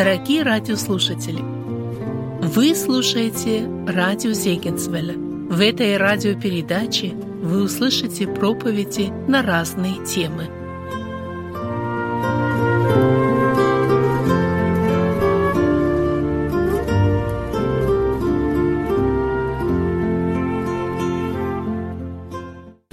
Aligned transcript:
Дорогие 0.00 0.44
радиослушатели, 0.44 1.42
вы 1.42 2.74
слушаете 2.74 3.68
радио 3.86 4.32
Зегенсвелля. 4.32 5.12
В 5.12 5.60
этой 5.60 5.98
радиопередаче 5.98 7.10
вы 7.10 7.64
услышите 7.64 8.26
проповеди 8.26 9.12
на 9.28 9.42
разные 9.42 10.02
темы. 10.06 10.46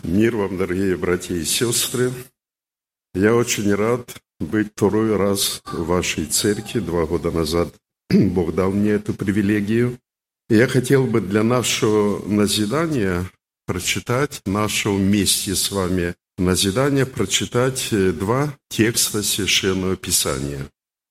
Мир 0.03 0.35
вам, 0.35 0.58
дорогие 0.58 0.97
братья 0.97 1.35
и 1.35 1.45
сестры! 1.45 2.11
Я 3.13 3.33
очень 3.33 3.73
рад 3.73 4.13
быть 4.39 4.71
второй 4.71 5.15
раз 5.15 5.61
в 5.65 5.85
вашей 5.85 6.25
церкви. 6.25 6.79
Два 6.79 7.05
года 7.05 7.31
назад 7.31 7.73
Бог 8.09 8.53
дал 8.53 8.71
мне 8.71 8.91
эту 8.91 9.13
привилегию. 9.13 9.99
Я 10.49 10.67
хотел 10.67 11.05
бы 11.05 11.21
для 11.21 11.43
нашего 11.43 12.25
назидания 12.25 13.29
прочитать, 13.65 14.41
нашего 14.45 14.95
вместе 14.95 15.55
с 15.55 15.71
вами 15.71 16.15
назидания, 16.37 17.05
прочитать 17.05 17.89
э, 17.91 18.11
два 18.11 18.57
текста 18.69 19.23
Священного 19.23 19.97
Писания. 19.97 20.67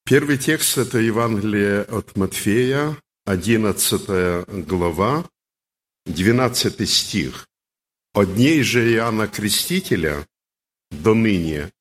Первый 0.06 0.38
текст– 0.38 0.78
это 0.78 0.98
Евангелие 0.98 1.82
от 1.82 2.16
Матфея, 2.16 2.96
11 3.26 4.66
глава, 4.66 5.28
12 6.06 6.88
стих. 6.88 7.46
«От 8.14 8.34
дней 8.36 8.62
же 8.62 8.90
Иоанна 8.94 9.26
Крестителя 9.26 10.26
до 10.90 11.12
ныне 11.12 11.72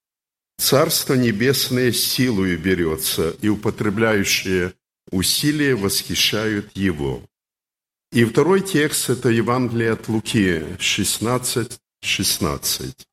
Царство 0.57 1.15
Небесное 1.15 1.91
силою 1.91 2.57
берется, 2.57 3.31
и 3.41 3.49
употребляющие 3.49 4.73
усилия 5.11 5.75
восхищают 5.75 6.75
его. 6.75 7.23
И 8.11 8.23
второй 8.23 8.61
текст– 8.61 9.09
это 9.09 9.29
Евангелие 9.29 9.91
от 9.91 10.07
Луки 10.07 10.63
16, 10.79 11.79
16. 12.01 13.07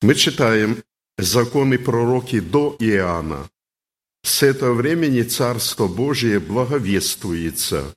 Мы 0.00 0.14
читаем 0.14 0.82
законы 1.18 1.78
пророки 1.78 2.40
до 2.40 2.76
Иоанна. 2.80 3.50
С 4.22 4.42
этого 4.42 4.72
времени 4.72 5.22
Царство 5.22 5.86
Божие 5.86 6.40
благовествуется, 6.40 7.94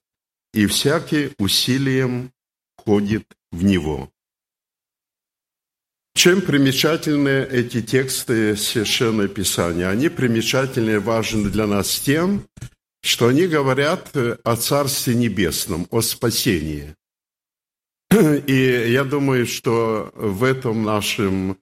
и 0.54 0.66
всякий 0.66 1.32
усилием 1.40 2.34
входит 2.78 3.26
в 3.52 3.64
него. 3.64 4.12
Чем 6.18 6.42
примечательны 6.42 7.46
эти 7.46 7.80
тексты 7.80 8.56
Священного 8.56 9.28
Писания? 9.28 9.88
Они 9.88 10.10
примечательны 10.10 10.96
и 10.96 10.98
важны 10.98 11.52
для 11.52 11.68
нас 11.68 12.00
тем, 12.00 12.48
что 13.04 13.28
они 13.28 13.46
говорят 13.46 14.18
о 14.44 14.56
Царстве 14.56 15.14
Небесном, 15.14 15.86
о 15.92 16.02
спасении. 16.02 16.96
И 18.48 18.88
я 18.90 19.04
думаю, 19.04 19.46
что 19.46 20.12
в 20.16 20.44
этом 20.44 20.84
нашем 20.84 21.60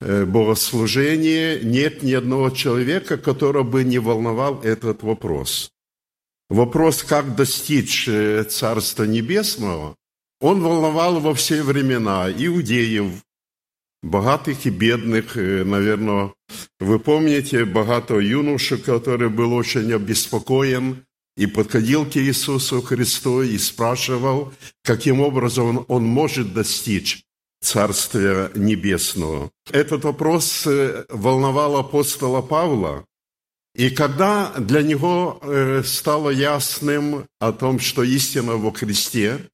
э, 0.00 0.24
богослужении 0.24 1.62
нет 1.62 2.02
ни 2.02 2.14
одного 2.14 2.48
человека, 2.48 3.18
которого 3.18 3.64
бы 3.64 3.84
не 3.84 3.98
волновал 3.98 4.62
этот 4.62 5.02
вопрос. 5.02 5.70
Вопрос, 6.48 7.02
как 7.02 7.36
достичь 7.36 8.08
э, 8.08 8.44
Царства 8.44 9.04
Небесного, 9.04 9.94
он 10.40 10.62
волновал 10.62 11.20
во 11.20 11.34
все 11.34 11.62
времена 11.62 12.30
иудеев, 12.30 13.23
богатых 14.04 14.66
и 14.66 14.70
бедных. 14.70 15.36
Наверное, 15.36 16.32
вы 16.78 16.98
помните 16.98 17.64
богатого 17.64 18.20
юношу, 18.20 18.78
который 18.78 19.30
был 19.30 19.52
очень 19.52 19.92
обеспокоен 19.92 21.04
и 21.36 21.46
подходил 21.46 22.04
к 22.04 22.16
Иисусу 22.16 22.82
Христу 22.82 23.42
и 23.42 23.58
спрашивал, 23.58 24.52
каким 24.84 25.20
образом 25.20 25.84
он 25.88 26.04
может 26.04 26.52
достичь 26.52 27.24
Царствия 27.60 28.50
Небесного. 28.54 29.50
Этот 29.72 30.04
вопрос 30.04 30.68
волновал 31.08 31.76
апостола 31.78 32.42
Павла, 32.42 33.04
и 33.74 33.90
когда 33.90 34.52
для 34.58 34.82
него 34.82 35.42
стало 35.84 36.30
ясным 36.30 37.26
о 37.40 37.52
том, 37.52 37.80
что 37.80 38.04
истина 38.04 38.56
во 38.56 38.70
Христе, 38.70 39.48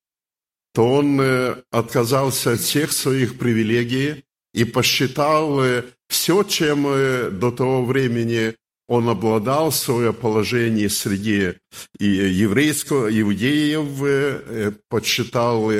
то 0.72 0.86
он 0.86 1.20
э, 1.20 1.56
отказался 1.70 2.52
от 2.52 2.60
всех 2.60 2.92
своих 2.92 3.38
привилегий 3.38 4.24
и 4.52 4.64
посчитал 4.64 5.62
э, 5.62 5.84
все, 6.08 6.42
чем 6.42 6.86
э, 6.86 7.30
до 7.30 7.50
того 7.50 7.84
времени 7.84 8.56
он 8.88 9.08
обладал, 9.08 9.70
свое 9.70 10.12
положение 10.12 10.88
среди 10.88 11.54
еврейского, 12.00 13.08
иудеев, 13.08 14.02
э, 14.02 14.72
подсчитал 14.88 15.70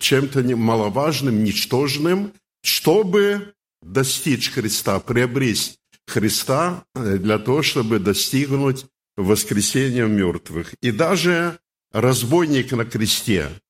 чем-то 0.00 0.42
маловажным, 0.56 1.44
ничтожным, 1.44 2.32
чтобы 2.64 3.54
достичь 3.82 4.50
Христа, 4.50 4.98
приобрести 4.98 5.76
Христа 6.08 6.84
для 6.94 7.38
того, 7.38 7.62
чтобы 7.62 8.00
достигнуть 8.00 8.86
воскресения 9.16 10.06
мертвых. 10.06 10.74
И 10.82 10.90
даже 10.90 11.58
разбойник 11.92 12.72
на 12.72 12.84
кресте– 12.84 13.50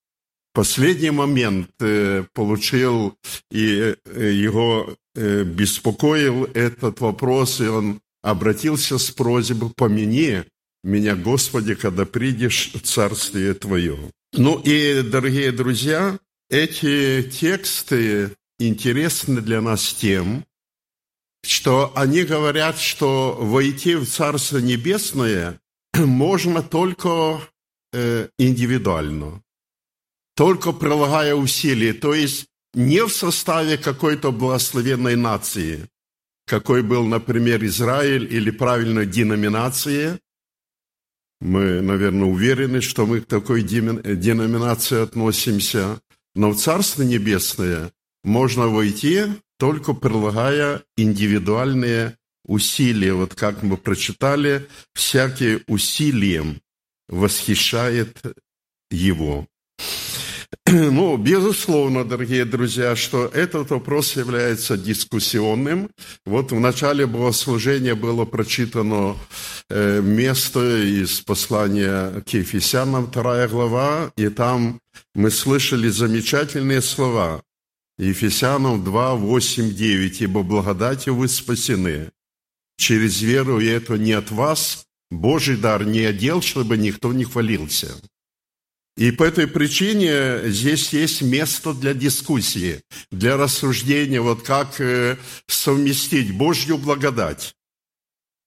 последний 0.57 1.11
момент 1.11 1.71
э, 1.81 2.25
получил, 2.33 3.15
и 3.51 3.95
э, 4.07 4.31
его 4.33 4.97
э, 5.15 5.45
беспокоил 5.45 6.45
этот 6.55 7.01
вопрос, 7.01 7.61
и 7.61 7.67
он 7.67 8.01
обратился 8.23 8.97
с 8.97 9.11
просьбой 9.11 9.71
«Помяни 9.77 10.45
меня, 10.83 11.15
Господи, 11.15 11.75
когда 11.75 12.07
придешь 12.07 12.71
в 12.73 12.81
Царствие 12.81 13.53
Твое». 13.53 13.99
Ну 14.33 14.59
и, 14.65 15.03
дорогие 15.03 15.53
друзья, 15.53 16.19
эти 16.49 17.23
тексты 17.23 18.33
интересны 18.59 19.43
для 19.43 19.61
нас 19.61 19.93
тем, 19.93 20.47
что 21.45 21.93
они 21.95 22.23
говорят, 22.23 22.79
что 22.79 23.37
войти 23.39 23.95
в 23.95 24.07
Царство 24.07 24.57
Небесное 24.57 25.61
можно 25.93 26.63
только 26.63 27.43
индивидуально 28.39 29.43
только 30.37 30.73
прилагая 30.73 31.35
усилия, 31.35 31.95
то 31.95 32.15
есть 32.15 32.47
не 32.75 33.03
в 33.05 33.11
составе 33.11 33.79
какой-то 33.79 34.33
благословенной 34.33 35.17
нации, 35.17 35.89
какой 36.47 36.83
был, 36.83 37.07
например, 37.07 37.65
Израиль 37.65 38.33
или 38.33 38.51
правильной 38.51 39.07
деноминации. 39.07 40.21
Мы, 41.41 41.81
наверное, 41.81 42.29
уверены, 42.29 42.83
что 42.83 43.07
мы 43.07 43.21
к 43.21 43.27
такой 43.27 43.63
деноминации 43.63 45.03
относимся. 45.03 46.01
Но 46.35 46.51
в 46.51 46.57
Царство 46.59 47.03
Небесное 47.03 47.91
можно 48.23 48.69
войти, 48.69 49.25
только 49.59 49.95
прилагая 49.95 50.83
индивидуальные 50.97 52.17
усилия. 52.45 53.15
Вот 53.15 53.35
как 53.35 53.63
мы 53.63 53.79
прочитали, 53.79 54.69
всякие 54.95 55.63
усилием 55.67 56.61
восхищает 57.09 58.19
его. 58.91 59.47
Ну, 60.67 61.17
безусловно, 61.17 62.05
дорогие 62.05 62.45
друзья, 62.45 62.97
что 62.97 63.27
этот 63.27 63.71
вопрос 63.71 64.17
является 64.17 64.77
дискуссионным. 64.77 65.91
Вот 66.25 66.53
в 66.53 66.61
начале 66.61 67.07
богослужения 67.07 67.95
было 67.95 68.25
прочитано 68.25 69.17
э, 69.71 70.01
место 70.01 70.83
из 70.83 71.21
послания 71.21 72.23
к 72.23 72.29
Ефесянам, 72.31 73.07
вторая 73.07 73.49
глава, 73.49 74.13
и 74.17 74.29
там 74.29 74.81
мы 75.15 75.31
слышали 75.31 75.89
замечательные 75.89 76.83
слова. 76.83 77.43
Ефесянам 77.99 78.85
2, 78.85 79.15
8, 79.15 79.75
9. 79.75 80.23
«Ибо 80.23 80.43
благодатью 80.43 81.15
вы 81.15 81.29
спасены 81.29 82.11
через 82.77 83.23
веру, 83.23 83.59
и 83.59 83.67
это 83.67 83.97
не 83.97 84.13
от 84.13 84.31
вас, 84.31 84.85
Божий 85.11 85.57
дар 85.57 85.85
не 85.85 86.01
одел, 86.01 86.43
чтобы 86.43 86.77
никто 86.77 87.13
не 87.13 87.25
хвалился». 87.25 87.95
И 88.97 89.11
по 89.11 89.25
этой 89.25 89.47
причине 89.47 90.49
здесь 90.49 90.93
есть 90.93 91.21
место 91.21 91.75
для 91.75 91.93
дискуссии, 91.93 92.81
для 93.11 93.37
рассуждения, 93.37 94.21
вот 94.23 94.43
как 94.43 94.81
э, 94.81 95.19
совместить 95.47 96.33
Божью 96.33 96.79
благодать, 96.79 97.55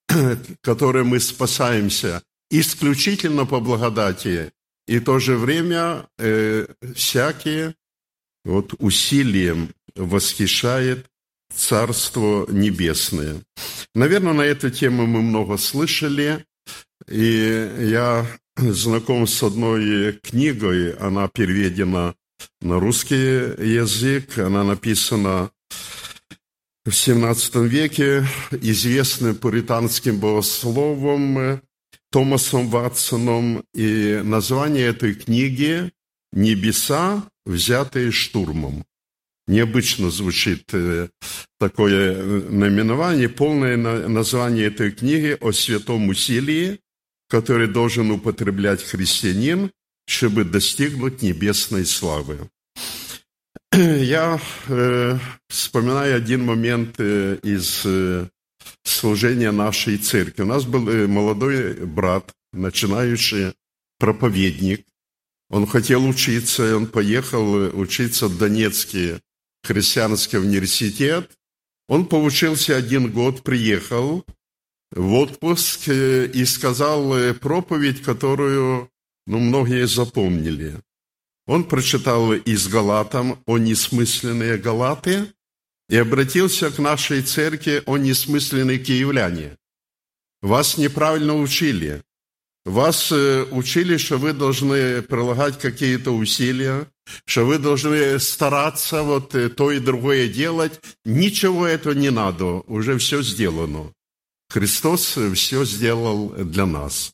которой 0.61 1.03
мы 1.03 1.19
спасаемся, 1.19 2.23
исключительно 2.49 3.45
по 3.45 3.59
благодати, 3.59 4.51
и 4.87 4.97
в 4.97 5.03
то 5.03 5.19
же 5.19 5.37
время 5.37 6.07
э, 6.17 6.65
всякие 6.95 7.75
вот, 8.43 8.73
усилием 8.79 9.69
восхищает 9.95 11.05
Царство 11.53 12.47
Небесное. 12.49 13.41
Наверное, 13.93 14.33
на 14.33 14.41
эту 14.41 14.71
тему 14.71 15.05
мы 15.05 15.21
много 15.21 15.57
слышали, 15.57 16.43
и 17.07 17.71
я 17.91 18.25
знаком 18.59 19.27
с 19.27 19.41
одной 19.43 20.13
книгой, 20.13 20.93
она 20.93 21.27
переведена 21.27 22.15
на 22.61 22.79
русский 22.79 23.15
язык, 23.15 24.37
она 24.37 24.63
написана 24.63 25.51
в 26.85 26.89
XVII 26.89 27.67
веке 27.67 28.25
известным 28.51 29.35
пуританским 29.35 30.19
богословом 30.19 31.61
Томасом 32.11 32.69
Ватсоном. 32.69 33.63
И 33.73 34.21
название 34.23 34.87
этой 34.87 35.13
книги 35.13 35.91
«Небеса, 36.33 37.23
взятые 37.45 38.11
штурмом». 38.11 38.85
Необычно 39.47 40.11
звучит 40.11 40.65
э, 40.73 41.09
такое 41.59 42.13
э, 42.13 42.49
наименование, 42.49 43.29
полное 43.29 43.77
название 43.77 44.67
этой 44.67 44.91
книги 44.91 45.35
о 45.41 45.51
святом 45.51 46.07
усилии, 46.09 46.79
который 47.29 47.67
должен 47.67 48.11
употреблять 48.11 48.83
христианин, 48.83 49.71
чтобы 50.07 50.43
достигнуть 50.43 51.21
небесной 51.21 51.85
славы. 51.85 52.49
Я 53.73 54.41
э, 54.67 55.19
вспоминаю 55.47 56.17
один 56.17 56.43
момент 56.43 56.95
э, 56.97 57.37
из 57.43 57.83
э, 57.85 58.27
служения 58.83 59.51
нашей 59.51 59.97
церкви. 59.97 60.41
У 60.41 60.47
нас 60.47 60.65
был 60.65 60.89
э, 60.89 61.07
молодой 61.07 61.73
брат, 61.85 62.31
начинающий 62.51 63.53
проповедник. 63.99 64.85
Он 65.51 65.67
хотел 65.67 66.05
учиться, 66.05 66.75
он 66.75 66.87
поехал 66.87 67.57
э, 67.57 67.69
учиться 67.69 68.27
в 68.27 68.37
Донецкий 68.39 69.21
христианский 69.63 70.37
университет. 70.37 71.29
Он 71.87 72.07
поучился 72.07 72.75
один 72.75 73.11
год, 73.11 73.43
приехал 73.43 74.25
в 74.91 75.13
отпуск 75.13 75.87
э, 75.87 76.25
и 76.27 76.45
сказал 76.45 77.13
проповедь, 77.39 78.01
которую 78.01 78.89
ну, 79.27 79.39
многие 79.39 79.85
запомнили. 79.87 80.81
Он 81.45 81.63
прочитал 81.63 82.33
из 82.33 82.67
Галатам 82.67 83.41
о 83.45 83.57
несмысленные 83.57 84.57
Галаты 84.57 85.33
и 85.89 85.97
обратился 85.97 86.69
к 86.71 86.79
нашей 86.79 87.21
церкви 87.21 87.81
о 87.85 87.97
несмысленные 87.97 88.79
киевляне. 88.79 89.57
Вас 90.41 90.77
неправильно 90.77 91.35
учили. 91.35 92.03
Вас 92.65 93.11
э, 93.11 93.45
учили, 93.51 93.97
что 93.97 94.17
вы 94.17 94.33
должны 94.33 95.01
прилагать 95.01 95.57
какие-то 95.59 96.11
усилия, 96.11 96.87
что 97.25 97.45
вы 97.45 97.57
должны 97.57 98.19
стараться 98.19 99.01
вот 99.01 99.33
э, 99.33 99.49
то 99.49 99.71
и 99.71 99.79
другое 99.79 100.27
делать. 100.27 100.79
Ничего 101.05 101.65
этого 101.65 101.93
не 101.93 102.11
надо, 102.11 102.45
уже 102.45 102.97
все 102.97 103.21
сделано. 103.23 103.91
Христос 104.49 105.17
все 105.33 105.63
сделал 105.63 106.29
для 106.29 106.65
нас. 106.65 107.13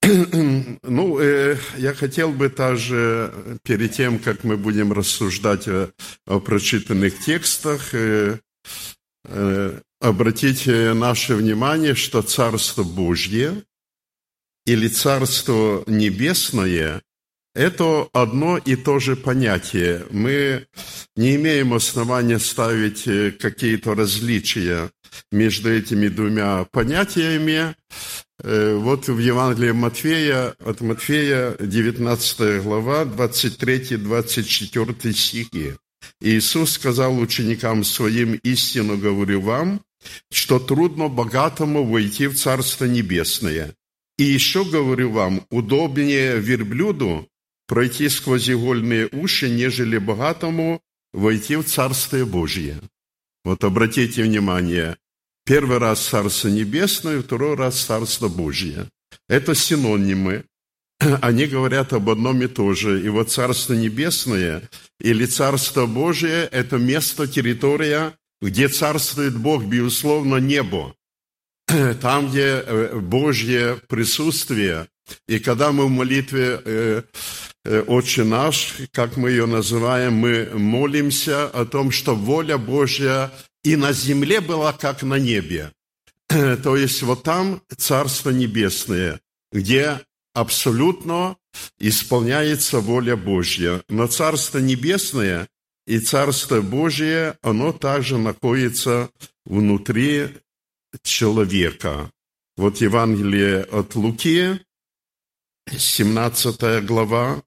Ну, 0.82 1.18
э, 1.18 1.58
я 1.76 1.92
хотел 1.92 2.30
бы 2.30 2.48
также, 2.48 3.58
перед 3.62 3.92
тем, 3.92 4.18
как 4.18 4.44
мы 4.44 4.56
будем 4.56 4.92
рассуждать 4.92 5.66
о, 5.68 5.90
о 6.26 6.40
прочитанных 6.40 7.18
текстах, 7.18 7.92
э, 7.92 8.38
э, 9.24 9.80
обратить 10.00 10.66
наше 10.66 11.34
внимание, 11.34 11.94
что 11.94 12.22
Царство 12.22 12.84
Божье 12.84 13.64
или 14.64 14.88
Царство 14.88 15.82
Небесное– 15.86 17.02
это 17.58 18.08
одно 18.12 18.56
и 18.56 18.76
то 18.76 19.00
же 19.00 19.16
понятие. 19.16 20.06
Мы 20.10 20.68
не 21.16 21.34
имеем 21.34 21.74
основания 21.74 22.38
ставить 22.38 23.02
какие-то 23.38 23.96
различия 23.96 24.92
между 25.32 25.74
этими 25.74 26.06
двумя 26.06 26.66
понятиями. 26.70 27.74
Э, 28.44 28.76
вот 28.76 29.08
в 29.08 29.18
Евангелии 29.18 29.72
Матфея, 29.72 30.54
от 30.64 30.80
Матфея, 30.80 31.56
19 31.58 32.62
глава, 32.62 33.04
23-24 33.04 35.12
стихи. 35.12 35.74
Иисус 36.20 36.74
сказал 36.74 37.18
ученикам 37.18 37.82
своим, 37.82 38.34
истину 38.44 38.96
говорю 38.96 39.40
вам, 39.40 39.80
что 40.30 40.60
трудно 40.60 41.08
богатому 41.08 41.84
войти 41.84 42.28
в 42.28 42.36
Царство 42.36 42.84
Небесное. 42.84 43.74
И 44.16 44.22
еще 44.22 44.64
говорю 44.64 45.10
вам, 45.10 45.44
удобнее 45.50 46.38
верблюду 46.38 47.28
пройти 47.68 48.08
сквозь 48.08 48.50
игольные 48.50 49.08
уши, 49.12 49.48
нежели 49.48 49.98
богатому 49.98 50.80
войти 51.12 51.54
в 51.54 51.62
Царствие 51.62 52.26
Божье. 52.26 52.80
Вот 53.44 53.62
обратите 53.62 54.24
внимание, 54.24 54.96
Первый 55.48 55.78
раз 55.78 56.06
Царство 56.06 56.48
Небесное, 56.48 57.22
второй 57.22 57.56
раз 57.56 57.80
Царство 57.80 58.28
Божье. 58.28 58.86
Это 59.30 59.54
синонимы. 59.54 60.44
Они 61.22 61.46
говорят 61.46 61.94
об 61.94 62.10
одном 62.10 62.42
и 62.42 62.48
том 62.48 62.76
же. 62.76 63.02
И 63.02 63.08
вот 63.08 63.32
Царство 63.32 63.72
Небесное 63.72 64.68
или 65.00 65.24
Царство 65.24 65.86
Божие– 65.86 66.46
это 66.52 66.76
место, 66.76 67.26
территория, 67.26 68.12
где 68.42 68.68
царствует 68.68 69.38
Бог, 69.38 69.64
безусловно, 69.64 70.36
небо. 70.36 70.94
Там, 72.02 72.28
где 72.28 72.62
э, 72.66 72.98
Божье 73.00 73.80
присутствие. 73.88 74.86
И 75.26 75.38
когда 75.38 75.72
мы 75.72 75.86
в 75.86 75.90
молитве 75.90 76.60
э, 76.62 77.02
«Отче 77.86 78.24
наш», 78.24 78.76
как 78.92 79.16
мы 79.16 79.30
ее 79.30 79.46
называем, 79.46 80.14
мы 80.14 80.46
молимся 80.54 81.46
о 81.46 81.64
том, 81.64 81.90
что 81.90 82.14
воля 82.14 82.56
Божья 82.56 83.30
и 83.62 83.76
на 83.76 83.92
земле 83.92 84.40
была, 84.40 84.72
как 84.72 85.02
на 85.02 85.18
небе. 85.18 85.72
То 86.28 86.76
есть 86.76 87.02
вот 87.02 87.22
там 87.22 87.62
Царство 87.76 88.30
Небесное, 88.30 89.20
где 89.52 90.00
абсолютно 90.34 91.36
исполняется 91.78 92.80
воля 92.80 93.16
Божья. 93.16 93.82
Но 93.88 94.06
Царство 94.06 94.58
Небесное 94.58 95.48
и 95.86 95.98
Царство 95.98 96.60
Божие, 96.60 97.36
оно 97.42 97.72
также 97.72 98.18
находится 98.18 99.10
внутри 99.44 100.28
человека. 101.02 102.10
Вот 102.56 102.80
Евангелие 102.80 103.62
от 103.62 103.94
Луки, 103.94 104.60
17 105.70 106.84
глава, 106.84 107.42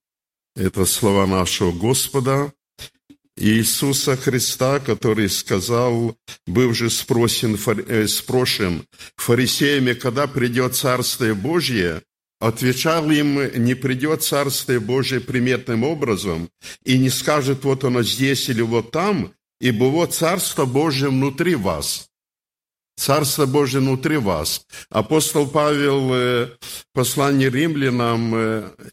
это 0.56 0.86
слова 0.86 1.25
нашего 1.27 1.71
Господа, 1.71 2.53
Иисуса 3.38 4.18
Христа, 4.18 4.80
который 4.80 5.30
сказал, 5.30 6.15
был 6.45 6.74
же 6.74 6.89
спросен, 6.89 7.57
э, 7.88 8.07
спрошен 8.07 8.86
фарисеями, 9.15 9.94
когда 9.94 10.27
придет 10.27 10.75
Царствие 10.75 11.33
Божье, 11.33 12.03
отвечал 12.39 13.09
им, 13.09 13.39
не 13.63 13.74
придет 13.74 14.24
Царствие 14.24 14.80
Божье 14.80 15.21
приметным 15.21 15.83
образом 15.83 16.50
и 16.84 16.98
не 16.98 17.10
скажет, 17.10 17.63
вот 17.63 17.84
оно 17.84 18.03
здесь 18.03 18.50
или 18.50 18.62
вот 18.62 18.91
там, 18.91 19.34
ибо 19.60 19.86
вот 19.86 20.13
Царство 20.13 20.65
Божье 20.65 21.10
внутри 21.10 21.55
вас. 21.55 22.11
Царство 23.01 23.48
Божье 23.48 23.79
внутри 23.79 24.17
вас. 24.17 24.63
Апостол 24.91 25.48
Павел 25.48 26.10
в 26.10 26.13
э, 26.13 26.50
послании 26.93 27.48
римлянам 27.48 28.36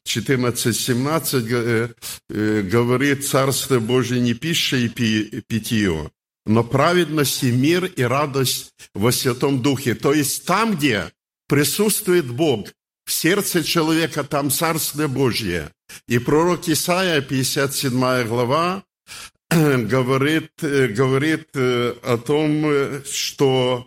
14-17 0.06 1.46
э, 1.52 1.88
э, 2.30 2.62
говорит, 2.62 3.26
Царство 3.26 3.78
Божье 3.80 4.18
не 4.18 4.32
пища 4.32 4.78
и 4.78 4.88
питье, 4.88 6.10
но 6.46 6.64
праведность 6.64 7.44
и 7.44 7.52
мир 7.52 7.84
и 7.84 8.02
радость 8.02 8.72
во 8.94 9.12
Святом 9.12 9.60
Духе. 9.60 9.94
То 9.94 10.14
есть 10.14 10.46
там, 10.46 10.76
где 10.76 11.12
присутствует 11.46 12.30
Бог, 12.30 12.68
в 13.04 13.12
сердце 13.12 13.62
человека 13.62 14.24
там 14.24 14.50
Царство 14.50 15.06
Божье. 15.06 15.70
И 16.08 16.18
пророк 16.18 16.66
Исаия, 16.66 17.20
57 17.20 18.26
глава, 18.26 18.84
говорит, 19.50 20.52
говорит 20.62 21.48
о 21.54 22.16
том, 22.16 23.04
что 23.04 23.86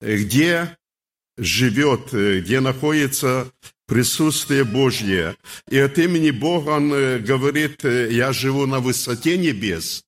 где 0.00 0.76
живет, 1.36 2.12
где 2.12 2.60
находится 2.60 3.50
присутствие 3.90 4.64
Божье. 4.64 5.36
И 5.68 5.76
от 5.76 5.98
имени 5.98 6.30
Бога 6.30 6.70
он 6.70 6.94
э, 6.94 7.18
говорит, 7.18 7.84
э, 7.84 8.12
я 8.12 8.32
живу 8.32 8.66
на 8.66 8.78
высоте 8.78 9.36
небес 9.36 10.04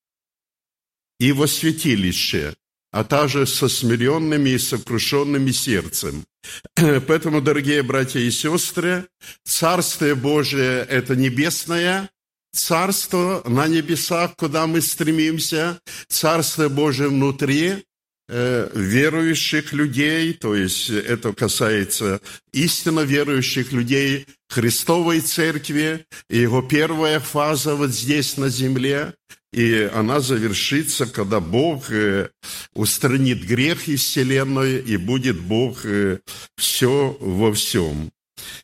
и 1.18 1.32
во 1.32 1.48
святилище, 1.48 2.54
а 2.92 3.02
также 3.02 3.44
со 3.44 3.68
смиренными 3.68 4.50
и 4.50 4.58
сокрушенными 4.58 5.50
сердцем. 5.50 6.24
Поэтому, 6.76 7.40
дорогие 7.40 7.82
братья 7.82 8.20
и 8.20 8.30
сестры, 8.30 9.08
Царствие 9.44 10.14
Божие– 10.14 10.86
это 10.88 11.16
небесное, 11.16 12.08
Царство 12.54 13.42
на 13.46 13.66
небесах, 13.66 14.36
куда 14.36 14.68
мы 14.68 14.80
стремимся, 14.80 15.80
Царство 16.08 16.68
Божие 16.68 17.08
внутри, 17.08 17.82
Э, 17.82 17.91
верующих 18.32 19.72
людей, 19.72 20.32
то 20.32 20.54
есть 20.54 20.88
это 20.88 21.32
касается 21.32 22.20
истинно 22.52 23.00
верующих 23.00 23.72
людей 23.72 24.26
Христовой 24.48 25.20
Церкви, 25.20 26.06
и 26.30 26.38
его 26.38 26.62
первая 26.62 27.20
фаза 27.20 27.74
вот 27.74 27.90
здесь 27.90 28.36
на 28.36 28.48
земле, 28.48 29.14
и 29.52 29.90
она 29.92 30.20
завершится, 30.20 31.06
когда 31.06 31.40
Бог 31.40 31.90
э, 31.90 32.30
устранит 32.74 33.44
грех 33.44 33.86
из 33.88 34.00
Вселенной, 34.00 34.80
и 34.80 34.96
будет 34.96 35.38
Бог 35.38 35.84
э, 35.84 36.20
все 36.56 37.16
во 37.20 37.52
всем. 37.52 38.10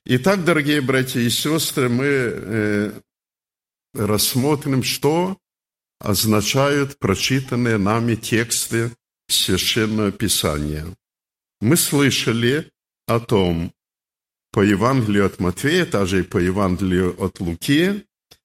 Итак, 0.07 0.45
дорогие 0.45 0.81
братья 0.81 1.21
и 1.21 1.29
сестры, 1.29 1.89
мы 1.89 2.95
рассмотрим, 3.95 4.83
что 4.83 5.37
означают 6.01 6.99
прочитанные 6.99 7.79
нами 7.79 8.15
тексты 8.15 8.93
Священного 9.29 10.13
Писания. 10.13 10.87
Мы 11.61 11.77
слышали 11.77 12.71
о 13.07 13.21
том 13.21 13.73
по 14.53 14.61
Евангелию 14.61 15.27
от 15.27 15.39
Матфея, 15.41 15.85
также 15.85 16.21
и 16.21 16.23
по 16.23 16.39
Евангелию 16.39 17.15
от 17.23 17.41
Луки, 17.41 18.05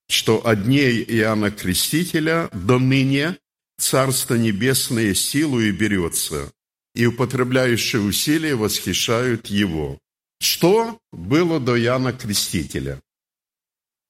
что 0.09 0.45
от 0.45 0.65
дней 0.65 1.03
Иоанна 1.03 1.51
Крестителя 1.51 2.49
до 2.53 2.79
ныне 2.79 3.37
Царство 3.77 4.35
Небесное 4.35 5.13
силу 5.13 5.59
и 5.59 5.71
берется, 5.71 6.51
и 6.93 7.05
употребляющие 7.05 8.01
усилия 8.01 8.55
восхищают 8.55 9.47
его. 9.47 9.99
Что 10.39 10.99
было 11.11 11.59
до 11.59 11.81
Иоанна 11.81 12.13
Крестителя? 12.13 13.01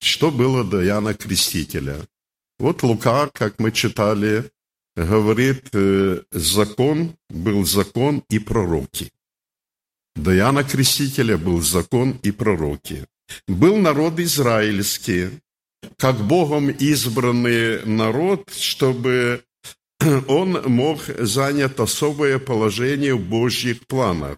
Что 0.01 0.31
было 0.31 0.63
до 0.63 0.83
Иоанна 0.83 1.13
Крестителя? 1.13 2.05
Вот 2.59 2.83
Лука, 2.83 3.29
как 3.33 3.59
мы 3.59 3.71
читали, 3.71 4.51
говорит, 4.95 5.69
э, 5.73 6.21
закон, 6.31 7.15
был 7.29 7.65
закон 7.65 8.23
и 8.29 8.39
пророки. 8.39 9.11
До 10.15 10.35
Иоанна 10.35 10.63
Крестителя 10.63 11.37
был 11.37 11.61
закон 11.61 12.19
и 12.21 12.31
пророки. 12.31 13.05
Был 13.47 13.77
народ 13.77 14.19
израильский, 14.19 15.29
как 15.97 16.17
Богом 16.17 16.69
избранный 16.69 17.83
народ, 17.85 18.51
чтобы 18.53 19.43
он 20.27 20.61
мог 20.67 21.01
занять 21.19 21.79
особое 21.79 22.39
положение 22.39 23.15
в 23.15 23.21
Божьих 23.21 23.87
планах. 23.87 24.37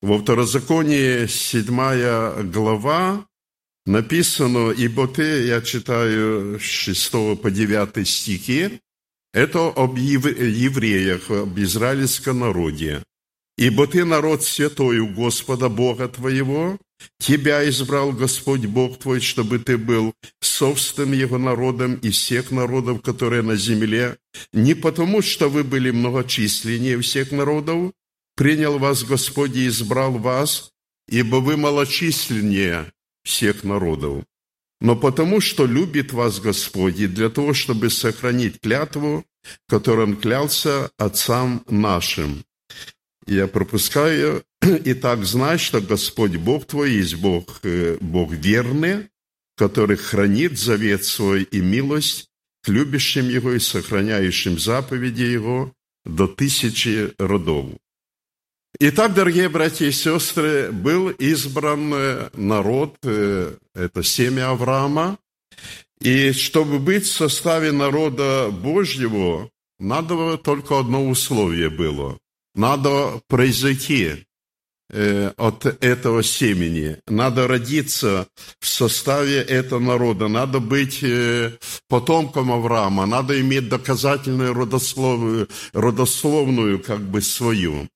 Во 0.00 0.18
Второзаконии 0.18 1.26
7 1.26 2.50
глава 2.50 3.26
написано, 3.84 4.70
ибо 4.70 5.06
ты, 5.06 5.46
я 5.46 5.60
читаю 5.60 6.58
с 6.58 6.62
6 6.62 7.12
по 7.42 7.50
9 7.50 8.08
стихи, 8.08 8.80
это 9.32 9.68
об 9.68 9.96
евреях, 9.96 11.30
об 11.30 11.58
израильском 11.58 12.40
народе. 12.40 13.02
«Ибо 13.58 13.86
ты 13.86 14.04
народ 14.04 14.42
святой 14.42 15.00
у 15.00 15.08
Господа 15.08 15.68
Бога 15.68 16.08
твоего, 16.08 16.78
Тебя 17.18 17.68
избрал 17.68 18.12
Господь 18.12 18.66
Бог 18.66 18.98
твой, 18.98 19.20
чтобы 19.20 19.58
ты 19.58 19.78
был 19.78 20.14
собственным 20.40 21.12
Его 21.12 21.38
народом 21.38 21.94
из 21.94 22.16
всех 22.16 22.50
народов, 22.50 23.02
которые 23.02 23.42
на 23.42 23.56
земле, 23.56 24.16
не 24.52 24.74
потому, 24.74 25.22
что 25.22 25.48
вы 25.48 25.64
были 25.64 25.90
многочисленнее 25.90 27.00
всех 27.00 27.32
народов, 27.32 27.92
принял 28.36 28.78
вас 28.78 29.04
Господь 29.04 29.56
и 29.56 29.66
избрал 29.66 30.12
вас, 30.12 30.70
ибо 31.08 31.36
вы 31.36 31.56
малочисленнее 31.56 32.92
всех 33.22 33.64
народов, 33.64 34.24
но 34.80 34.96
потому, 34.96 35.40
что 35.40 35.66
любит 35.66 36.12
вас 36.12 36.40
Господь, 36.40 36.98
и 36.98 37.06
для 37.06 37.28
того, 37.28 37.52
чтобы 37.52 37.90
сохранить 37.90 38.60
клятву, 38.60 39.24
которой 39.68 40.06
Он 40.06 40.16
клялся 40.16 40.90
отцам 40.96 41.64
нашим. 41.68 42.44
Я 43.26 43.46
пропускаю. 43.46 44.42
Итак, 44.62 45.24
знай, 45.24 45.58
что 45.58 45.80
Господь 45.80 46.36
Бог 46.36 46.66
твой 46.66 46.92
есть 46.92 47.16
Бог, 47.16 47.60
э, 47.62 47.96
Бог 48.00 48.32
верный, 48.32 49.08
который 49.56 49.96
хранит 49.96 50.58
завет 50.58 51.04
свой 51.04 51.42
и 51.42 51.60
милость 51.60 52.28
к 52.62 52.68
любящим 52.68 53.28
Его 53.28 53.52
и 53.52 53.58
сохраняющим 53.58 54.58
заповеди 54.58 55.22
Его 55.22 55.72
до 56.04 56.26
тысячи 56.26 57.12
родов. 57.18 57.72
Итак, 58.78 59.14
дорогие 59.14 59.48
братья 59.48 59.86
и 59.86 59.92
сестры, 59.92 60.70
был 60.70 61.10
избран 61.10 61.92
э, 61.92 62.30
народ, 62.34 62.96
э, 63.02 63.56
это 63.74 64.02
семя 64.02 64.50
Авраама, 64.50 65.18
и 66.00 66.32
чтобы 66.32 66.78
быть 66.78 67.04
в 67.04 67.12
составе 67.12 67.72
народа 67.72 68.48
Божьего, 68.50 69.50
надо 69.78 70.38
только 70.38 70.78
одно 70.78 71.06
условие 71.08 71.68
было. 71.68 72.18
Надо 72.54 73.20
произойти 73.28 74.24
э, 74.88 75.32
от 75.36 75.66
этого 75.66 76.22
семени. 76.22 76.96
Надо 77.06 77.48
родиться 77.48 78.28
в 78.60 78.68
составе 78.68 79.38
этого 79.42 79.80
народа. 79.80 80.28
Надо 80.28 80.60
быть 80.60 81.04
потомком 81.88 82.52
Авраама. 82.52 83.04
Надо 83.04 83.38
иметь 83.40 83.68
доказательную 83.68 84.54
родословную, 84.54 85.48
родословную 85.74 86.78
как 86.78 87.00
бы 87.00 87.20
свою. 87.20 87.88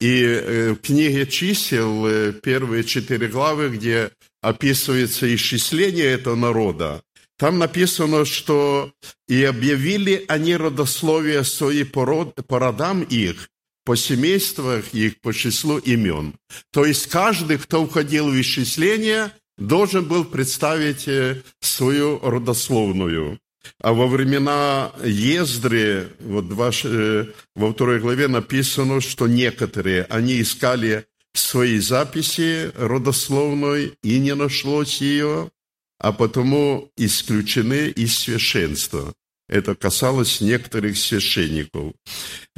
И 0.00 0.22
э, 0.22 0.72
в 0.72 0.76
книге 0.76 1.26
чисел, 1.26 2.06
э, 2.06 2.32
первые 2.32 2.84
четыре 2.84 3.28
главы, 3.28 3.70
где 3.70 4.10
описывается 4.40 5.34
исчисление 5.34 6.06
этого 6.06 6.36
народа, 6.36 7.02
там 7.38 7.58
написано, 7.58 8.24
что 8.24 8.92
«и 9.28 9.44
объявили 9.44 10.24
они 10.28 10.56
родословие 10.56 11.44
свои 11.44 11.84
по, 11.84 12.04
род, 12.04 12.34
по 12.46 12.58
родам 12.58 13.02
их, 13.02 13.48
по 13.84 13.96
семействах 13.96 14.92
их, 14.92 15.20
по 15.20 15.32
числу 15.32 15.78
имен». 15.78 16.34
То 16.72 16.84
есть 16.84 17.06
каждый, 17.06 17.58
кто 17.58 17.86
входил 17.86 18.28
в 18.28 18.40
исчисление, 18.40 19.32
должен 19.56 20.04
был 20.04 20.24
представить 20.24 21.06
э, 21.06 21.42
свою 21.60 22.18
родословную. 22.20 23.38
А 23.80 23.92
во 23.92 24.06
времена 24.06 24.92
Ездры, 25.04 26.08
вот 26.20 26.48
два, 26.48 26.70
э, 26.84 27.26
во 27.54 27.72
второй 27.72 28.00
главе 28.00 28.28
написано, 28.28 29.00
что 29.00 29.26
некоторые, 29.26 30.04
они 30.04 30.40
искали 30.40 31.06
свои 31.34 31.78
записи 31.78 32.72
родословной, 32.76 33.94
и 34.02 34.18
не 34.18 34.34
нашлось 34.34 35.00
ее, 35.00 35.50
а 35.98 36.12
потому 36.12 36.90
исключены 36.96 37.88
из 37.88 38.18
священства. 38.18 39.14
Это 39.48 39.74
касалось 39.74 40.40
некоторых 40.40 40.98
священников. 40.98 41.94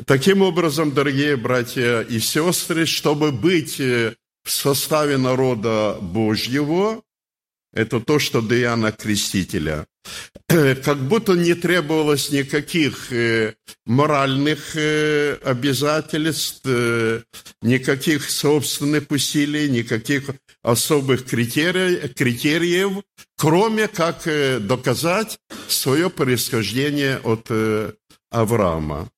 Таким 0.07 0.43
образом, 0.43 0.93
дорогие 0.93 1.37
братья 1.37 2.01
и 2.01 2.19
сестры, 2.19 2.85
чтобы 2.85 3.31
быть 3.31 3.79
э, 3.79 4.15
в 4.43 4.51
составе 4.51 5.17
народа 5.17 5.99
Божьего, 6.01 7.03
это 7.73 8.01
то, 8.01 8.19
что 8.19 8.41
до 8.41 8.59
Иоанна 8.59 8.93
Крестителя. 8.93 9.87
Как 10.49 10.99
будто 10.99 11.35
не 11.35 11.55
требовалось 11.55 12.31
никаких 12.31 13.13
э, 13.13 13.55
моральных 13.87 14.75
э, 14.75 15.35
обязательств, 15.45 16.63
э, 16.65 17.23
никаких 17.63 18.29
собственных 18.29 19.11
усилий, 19.11 19.69
никаких 19.69 20.31
особых 20.63 21.25
критериев, 21.27 23.05
кроме 23.37 23.89
как 23.89 24.27
доказать 24.67 25.39
свое 25.69 26.11
происхождение 26.11 27.19
от 27.19 27.49
Авраама. 28.31 29.09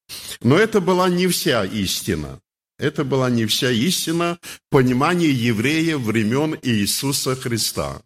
Но 0.42 0.58
это 0.58 0.80
была 0.80 1.08
не 1.08 1.26
вся 1.28 1.64
истина. 1.64 2.40
Это 2.78 3.04
была 3.04 3.30
не 3.30 3.46
вся 3.46 3.70
истина 3.70 4.38
понимания 4.70 5.30
евреев 5.30 6.00
времен 6.00 6.58
Иисуса 6.62 7.36
Христа. 7.36 8.02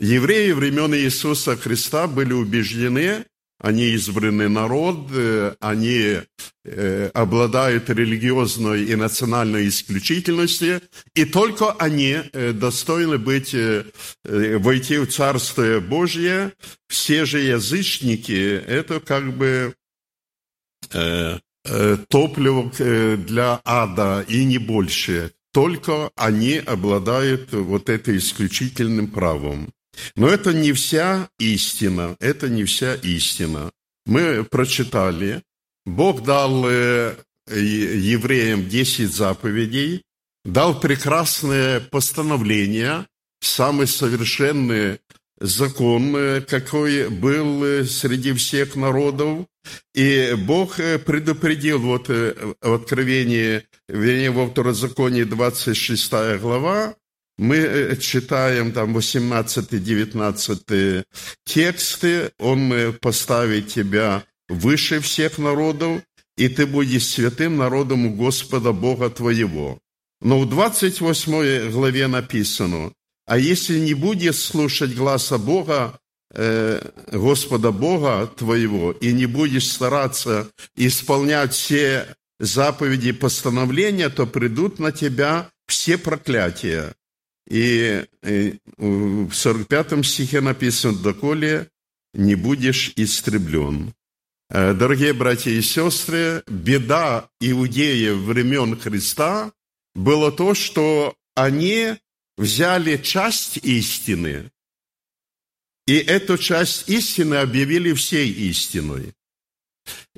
Евреи 0.00 0.52
времен 0.52 0.94
Иисуса 0.94 1.56
Христа 1.56 2.06
были 2.06 2.32
убеждены, 2.32 3.26
они 3.58 3.90
избранный 3.90 4.48
народ, 4.48 5.10
э, 5.12 5.54
они 5.60 6.20
э, 6.64 7.10
обладают 7.12 7.90
религиозной 7.90 8.84
и 8.84 8.96
национальной 8.96 9.68
исключительностью, 9.68 10.80
и 11.14 11.26
только 11.26 11.72
они 11.72 12.16
э, 12.32 12.52
достойны 12.52 13.18
быть, 13.18 13.54
войти 14.24 14.96
в 14.96 15.08
Царствие 15.08 15.80
Божье. 15.80 16.54
Все 16.88 17.26
же 17.26 17.40
язычники– 17.40 18.62
это 18.66 19.00
как 19.00 19.36
бы 19.36 19.74
топливо 22.08 22.72
для 23.18 23.60
ада 23.64 24.24
и 24.26 24.44
не 24.44 24.56
больше. 24.58 25.32
Только 25.52 26.10
они 26.16 26.56
обладают 26.56 27.52
вот 27.52 27.90
этим 27.90 28.16
исключительным 28.16 29.08
правом. 29.08 29.70
Но 30.16 30.28
это 30.28 30.52
не 30.52 30.72
вся 30.72 31.28
истина, 31.38 32.16
это 32.20 32.48
не 32.48 32.64
вся 32.64 32.94
истина. 32.94 33.70
Мы 34.06 34.44
прочитали, 34.44 35.42
Бог 35.86 36.22
дал 36.22 36.68
э, 36.68 37.16
евреям 37.48 38.68
10 38.68 39.12
заповедей, 39.12 40.02
дал 40.44 40.78
прекрасное 40.78 41.80
постановление, 41.80 43.06
самый 43.40 43.86
совершенный 43.86 45.00
закон, 45.38 46.14
э, 46.16 46.40
какой 46.42 47.08
был 47.08 47.64
э, 47.64 47.84
среди 47.84 48.32
всех 48.32 48.76
народов. 48.76 49.46
И 49.94 50.34
Бог 50.38 50.76
предупредил 50.76 51.80
вот 51.80 52.08
в 52.08 52.56
Откровении, 52.62 53.62
вернее, 53.88 54.30
во 54.30 54.48
Второзаконии 54.48 55.24
26 55.24 56.40
глава, 56.40 56.94
мы 57.40 57.56
э, 57.56 57.96
читаем 57.96 58.72
там 58.72 58.96
18-19 58.96 61.04
тексты, 61.46 62.30
он 62.38 62.72
э, 62.72 62.92
поставит 62.92 63.66
тебя 63.68 64.24
выше 64.50 65.00
всех 65.00 65.38
народов, 65.38 66.02
и 66.36 66.48
ты 66.48 66.66
будешь 66.66 67.06
святым 67.06 67.56
народом 67.56 68.04
у 68.06 68.14
Господа 68.14 68.72
Бога 68.72 69.08
твоего. 69.08 69.78
Но 70.20 70.40
в 70.40 70.48
28 70.50 71.70
главе 71.70 72.08
написано, 72.08 72.92
а 73.26 73.38
если 73.38 73.78
не 73.78 73.94
будешь 73.94 74.36
слушать 74.36 74.94
гласа 74.94 75.38
Бога 75.38 75.98
Господа 77.10 77.72
Бога 77.72 78.30
твоего 78.36 78.92
и 78.92 79.12
не 79.12 79.26
будешь 79.26 79.68
стараться 79.68 80.48
исполнять 80.76 81.54
все 81.54 82.06
заповеди 82.38 83.08
и 83.08 83.12
постановления, 83.12 84.10
то 84.10 84.26
придут 84.26 84.78
на 84.78 84.92
тебя 84.92 85.50
все 85.66 85.98
проклятия. 85.98 86.94
И 87.50 88.04
в 88.76 89.32
45 89.32 90.06
стихе 90.06 90.40
написано, 90.40 90.96
«Доколе 90.96 91.68
не 92.14 92.36
будешь 92.36 92.92
истреблен». 92.96 93.92
Э, 94.50 94.72
дорогие 94.72 95.12
братья 95.12 95.50
и 95.50 95.60
сестры, 95.60 96.42
беда 96.46 97.28
иудеев 97.40 98.16
времен 98.18 98.78
Христа 98.78 99.52
было 99.94 100.32
то, 100.32 100.54
что 100.54 101.14
они 101.34 101.96
взяли 102.36 102.96
часть 102.96 103.58
истины, 103.58 104.50
и 105.86 105.96
эту 105.96 106.38
часть 106.38 106.88
истины 106.88 107.36
объявили 107.36 107.92
всей 107.92 108.30
истиной. 108.30 109.12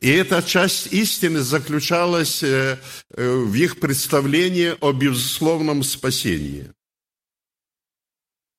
И 0.00 0.10
эта 0.10 0.42
часть 0.42 0.92
истины 0.92 1.40
заключалась 1.40 2.42
э, 2.42 2.78
э, 3.10 3.36
в 3.36 3.54
их 3.54 3.80
представлении 3.80 4.76
о 4.80 4.92
безусловном 4.92 5.82
спасении. 5.82 6.70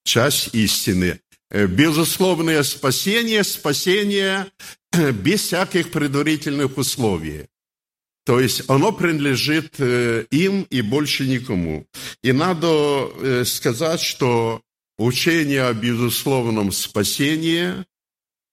Часть 0.04 0.54
истины. 0.54 1.20
Э, 1.50 1.68
безусловное 1.68 2.64
спасение, 2.64 3.44
спасение 3.44 4.48
без 4.92 5.42
всяких 5.42 5.92
предварительных 5.92 6.78
условий. 6.78 7.48
То 8.26 8.40
есть 8.40 8.70
оно 8.70 8.92
принадлежит 8.94 9.80
им 9.80 10.62
и 10.70 10.82
больше 10.82 11.28
никому. 11.28 11.86
И 12.22 12.32
надо 12.32 13.44
сказать, 13.44 14.00
что 14.00 14.62
учение 14.98 15.64
о 15.64 15.74
безусловном 15.74 16.72
спасении 16.72 17.84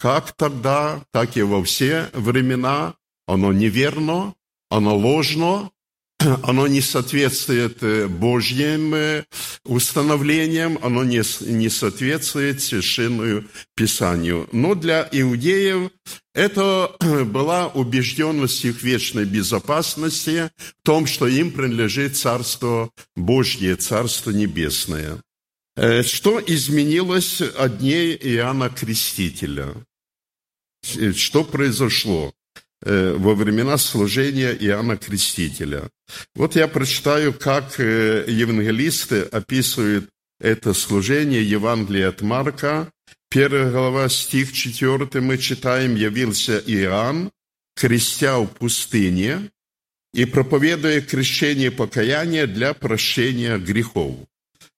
как 0.01 0.33
тогда, 0.33 1.05
так 1.13 1.37
и 1.37 1.43
во 1.43 1.63
все 1.63 2.09
времена. 2.15 2.95
Оно 3.27 3.53
неверно, 3.53 4.35
оно 4.71 4.97
ложно, 4.97 5.71
оно 6.43 6.67
не 6.67 6.81
соответствует 6.81 7.83
э, 7.83 8.07
Божьим 8.07 8.95
э, 8.95 9.25
установлениям, 9.65 10.79
оно 10.83 11.05
не, 11.05 11.23
не 11.47 11.69
соответствует 11.69 12.63
Священному 12.63 13.45
Писанию. 13.75 14.49
Но 14.53 14.75
для 14.75 15.09
иудеев 15.11 15.91
это 16.35 16.95
была 17.25 17.69
убежденность 17.69 18.65
их 18.65 18.83
вечной 18.83 19.25
безопасности 19.25 20.51
в 20.57 20.85
том, 20.85 21.07
что 21.07 21.27
им 21.27 21.53
принадлежит 21.53 22.17
Царство 22.17 22.91
Божье, 23.17 23.77
Царство 23.77 24.31
Небесное. 24.31 25.23
Э, 25.77 26.03
что 26.03 26.41
изменилось 26.41 27.41
от 27.41 27.79
дней 27.79 28.15
Иоанна 28.15 28.69
Крестителя? 28.69 29.75
Что 31.15 31.45
произошло 31.45 32.33
во 32.83 33.35
времена 33.35 33.77
служения 33.77 34.53
Иоанна 34.53 34.97
Крестителя. 34.97 35.91
Вот 36.35 36.57
я 36.57 36.67
прочитаю, 36.67 37.33
как 37.33 37.79
э, 37.79 38.25
евангелисты 38.27 39.23
описывают 39.23 40.09
это 40.41 40.73
служение 40.73 41.43
Евангелия 41.43 42.09
от 42.09 42.23
Марка. 42.23 42.91
Первая 43.29 43.71
глава, 43.71 44.09
стих 44.09 44.53
4, 44.53 45.21
мы 45.21 45.39
читаем, 45.39 45.95
«Явился 45.95 46.59
Иоанн, 46.59 47.31
крестя 47.77 48.39
в 48.39 48.47
пустыне 48.47 49.51
и 50.13 50.25
проповедуя 50.25 51.01
крещение 51.03 51.71
покаяния 51.71 52.47
для 52.47 52.73
прощения 52.73 53.59
грехов». 53.59 54.17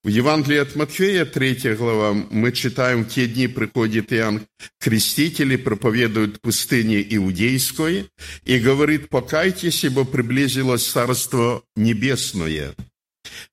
В 0.05 0.09
Евангелии 0.09 0.59
от 0.59 0.75
Матфея, 0.75 1.25
3 1.25 1.77
глава, 1.77 2.13
мы 2.13 2.51
читаем, 2.51 3.05
в 3.05 3.09
те 3.09 3.29
дни 3.29 3.47
приходит 3.47 4.13
Иоанн 4.13 4.45
Креститель 4.81 5.53
и 5.53 5.57
проповедует 5.57 6.41
пустыне 6.41 7.07
Иудейской 7.09 8.11
и 8.43 8.59
говорит, 8.59 9.11
покайтесь, 9.11 9.85
ибо 9.85 10.05
приблизилось 10.05 10.89
Царство 10.89 11.63
Небесное. 11.77 12.75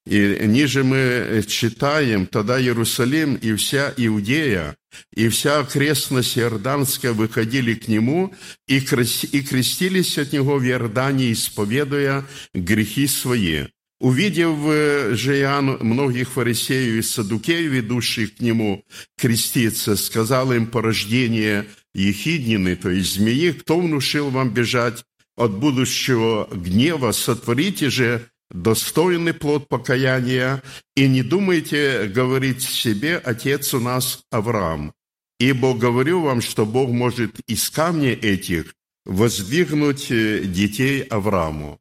И 0.07 0.39
ниже 0.47 0.83
мы 0.83 1.43
читаем, 1.47 2.25
тогда 2.25 2.59
Иерусалим 2.59 3.35
и 3.35 3.53
вся 3.53 3.93
Иудея, 3.95 4.75
и 5.15 5.29
вся 5.29 5.59
окрестность 5.59 6.35
Иорданская 6.35 7.13
выходили 7.13 7.75
к 7.75 7.87
нему 7.87 8.33
и 8.67 8.81
крестились 8.81 10.17
от 10.17 10.33
него 10.33 10.57
в 10.57 10.65
Иордане, 10.65 11.31
исповедуя 11.31 12.25
грехи 12.55 13.05
свои. 13.05 13.65
Увидев 13.99 14.57
э, 14.65 15.15
же 15.15 15.37
Иоанн 15.39 15.77
многих 15.81 16.29
фарисеев 16.29 16.95
и 16.95 17.01
садукеев, 17.01 17.71
ведущих 17.71 18.37
к 18.37 18.39
нему 18.39 18.85
креститься, 19.17 19.97
сказал 19.97 20.53
им 20.53 20.67
порождение 20.67 21.65
Ехиднины, 21.93 22.75
то 22.75 22.89
есть 22.89 23.15
змеи, 23.15 23.51
кто 23.51 23.79
внушил 23.79 24.29
вам 24.29 24.53
бежать 24.53 25.03
от 25.35 25.57
будущего 25.57 26.47
гнева, 26.51 27.11
сотворите 27.11 27.89
же 27.89 28.25
достойный 28.51 29.33
плод 29.33 29.67
покаяния, 29.67 30.63
и 30.95 31.07
не 31.07 31.21
думайте 31.21 32.07
говорить 32.07 32.61
себе, 32.61 33.17
Отец 33.17 33.73
у 33.73 33.79
нас 33.79 34.23
Авраам. 34.31 34.93
Ибо 35.39 35.73
говорю 35.73 36.21
вам, 36.21 36.41
что 36.41 36.65
Бог 36.65 36.89
может 36.89 37.39
из 37.47 37.69
камней 37.69 38.13
этих 38.13 38.73
воздвигнуть 39.05 40.11
э, 40.11 40.43
детей 40.43 41.01
Аврааму. 41.01 41.79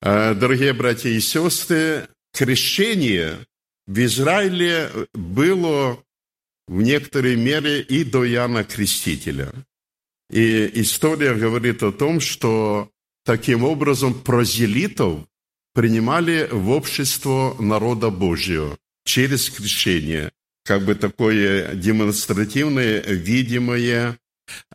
Э, 0.00 0.34
дорогие 0.34 0.72
братья 0.72 1.08
и 1.08 1.18
сестры, 1.18 2.08
крещение 2.32 3.38
в 3.86 3.98
Израиле 4.04 4.90
было 5.12 6.02
в 6.68 6.82
некоторой 6.82 7.36
мере 7.36 7.80
и 7.80 8.04
до 8.04 8.28
Иоанна 8.28 8.62
Крестителя. 8.62 9.52
И 10.30 10.70
история 10.74 11.34
говорит 11.34 11.82
о 11.82 11.90
том, 11.90 12.20
что 12.20 12.90
таким 13.24 13.64
образом 13.64 14.14
прозелитов 14.14 15.26
принимали 15.74 16.48
в 16.50 16.70
общество 16.70 17.56
народа 17.58 18.10
Божьего 18.10 18.76
через 19.04 19.50
крещение, 19.50 20.30
как 20.64 20.84
бы 20.84 20.94
такое 20.94 21.74
демонстративное, 21.74 23.00
видимое 23.00 24.18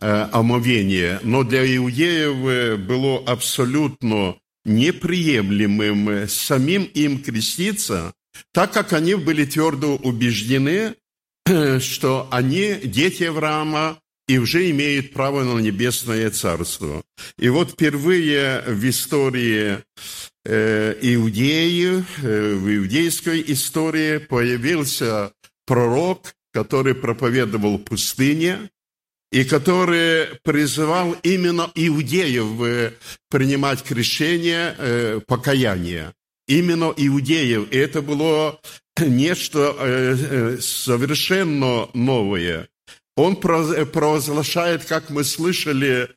э, 0.00 0.28
омовение. 0.32 1.20
Но 1.22 1.44
для 1.44 1.64
иудеев 1.76 2.84
было 2.84 3.22
абсолютно 3.26 4.36
неприемлемым 4.64 6.28
самим 6.28 6.84
им 6.84 7.22
креститься, 7.22 8.14
так 8.52 8.72
как 8.72 8.92
они 8.92 9.14
были 9.14 9.44
твердо 9.44 9.96
убеждены, 9.96 10.94
что 11.80 12.28
они 12.30 12.76
дети 12.82 13.24
Авраама 13.24 13.98
и 14.26 14.38
уже 14.38 14.70
имеют 14.70 15.12
право 15.12 15.44
на 15.44 15.60
небесное 15.60 16.30
царство. 16.30 17.02
И 17.38 17.48
вот 17.48 17.72
впервые 17.72 18.62
в 18.66 18.88
истории 18.88 19.78
э, 20.46 20.98
Иудеи, 21.02 22.04
э, 22.22 22.54
в 22.54 22.76
иудейской 22.76 23.44
истории 23.48 24.18
появился 24.18 25.32
пророк, 25.66 26.34
который 26.52 26.94
проповедовал 26.94 27.78
пустыне, 27.78 28.70
и 29.34 29.42
который 29.42 30.26
призывал 30.44 31.16
именно 31.24 31.68
иудеев 31.74 32.62
э, 32.62 32.92
принимать 33.28 33.82
крещение, 33.82 34.76
э, 34.78 35.20
покаяние. 35.26 36.12
Именно 36.46 36.94
иудеев. 36.96 37.68
И 37.72 37.76
это 37.76 38.00
было 38.00 38.60
нечто 39.00 39.74
э, 39.76 40.58
совершенно 40.60 41.88
новое. 41.94 42.68
Он 43.16 43.34
провозглашает, 43.34 44.84
как 44.84 45.10
мы 45.10 45.24
слышали, 45.24 46.10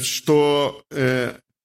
что 0.00 0.82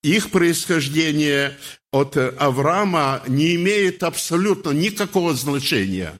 их 0.04 0.32
происхождение 0.32 1.58
от 1.92 2.16
Авраама 2.18 3.24
не 3.28 3.56
имеет 3.56 4.04
абсолютно 4.04 4.70
никакого 4.70 5.34
значения, 5.34 6.18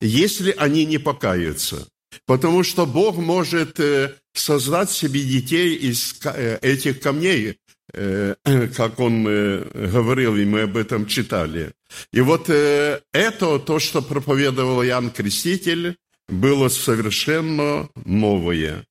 если 0.00 0.52
они 0.58 0.84
не 0.86 0.98
покаются. 0.98 1.86
Потому 2.26 2.62
что 2.62 2.86
Бог 2.86 3.16
может 3.16 3.80
э, 3.80 4.14
создать 4.34 4.90
себе 4.90 5.22
детей 5.22 5.74
из 5.74 6.14
э, 6.24 6.58
этих 6.62 7.00
камней, 7.00 7.58
э, 7.92 8.34
как 8.76 9.00
он 9.00 9.24
говорил, 9.24 10.36
и 10.36 10.44
мы 10.44 10.62
об 10.62 10.76
этом 10.76 11.06
читали. 11.06 11.72
И 12.12 12.20
вот 12.20 12.48
это, 12.48 13.58
то, 13.58 13.78
что 13.78 14.02
проповедовал 14.02 14.82
Иоанн 14.82 15.10
Креститель, 15.10 15.96
было 16.28 16.68
совершенно 16.68 17.88
новое. 18.04 18.86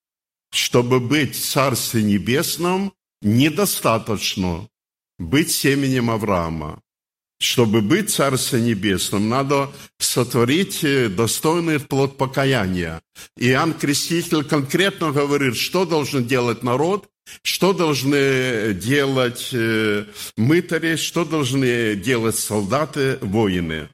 Чтобы 0.53 0.99
быть 0.99 1.35
в 1.35 1.51
Царстве 1.51 2.03
Небесном, 2.03 2.93
недостаточно 3.21 4.67
быть 5.17 5.51
семенем 5.51 6.09
Авраама. 6.09 6.81
Чтобы 7.41 7.81
быть 7.81 8.11
Царством 8.11 8.65
Небесным, 8.65 9.27
надо 9.27 9.71
сотворить 9.97 10.83
э, 10.83 11.09
достойный 11.09 11.79
плод 11.79 12.15
покаяния. 12.15 13.01
Иоанн 13.35 13.73
Креститель 13.73 14.43
конкретно 14.43 15.11
говорит, 15.11 15.57
что 15.57 15.85
должен 15.85 16.27
делать 16.27 16.61
народ, 16.61 17.09
что 17.41 17.73
должны 17.73 18.75
делать 18.75 19.49
э, 19.53 20.05
мытари, 20.37 20.97
что 20.97 21.25
должны 21.25 21.95
делать 21.95 22.37
солдаты, 22.37 23.17
воины. 23.21 23.89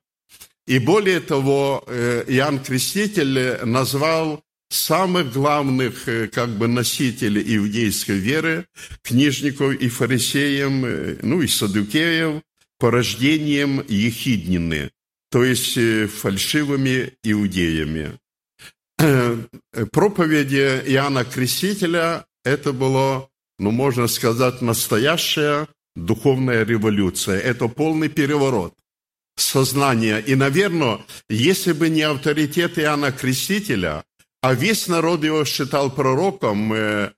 И 0.65 0.77
более 0.79 1.21
того, 1.21 1.85
э, 1.87 2.25
Иоанн 2.27 2.59
Креститель 2.59 3.63
назвал 3.63 4.43
самых 4.69 5.31
главных 5.31 6.09
э, 6.09 6.27
как 6.27 6.49
бы 6.49 6.67
носителей 6.67 7.55
иудейской 7.55 8.17
веры, 8.17 8.65
книжников 9.03 9.73
и 9.73 9.87
фарисеям, 9.87 10.83
э, 10.83 11.17
ну 11.21 11.41
и 11.41 11.47
садукеев, 11.47 12.41
порождением 12.79 13.83
ехиднины, 13.87 14.91
то 15.31 15.43
есть 15.43 15.77
э, 15.77 16.07
фальшивыми 16.07 17.13
иудеями. 17.23 18.19
Проповеди 19.91 20.81
Иоанна 20.87 21.23
Крестителя– 21.23 22.25
это 22.43 22.73
было, 22.73 23.29
ну, 23.59 23.69
можно 23.71 24.07
сказать, 24.07 24.61
настоящая 24.61 25.67
духовная 25.95 26.65
революция. 26.65 27.39
Это 27.39 27.67
полный 27.67 28.09
переворот 28.09 28.73
сознания. 29.35 30.19
И, 30.19 30.35
наверное, 30.35 30.99
если 31.29 31.73
бы 31.73 31.89
не 31.89 32.01
авторитет 32.01 32.79
Иоанна 32.79 33.11
Крестителя, 33.11 34.03
а 34.41 34.53
весь 34.53 34.87
народ 34.87 35.23
его 35.23 35.45
считал 35.45 35.91
пророком, 35.91 36.73
э, 36.73 37.11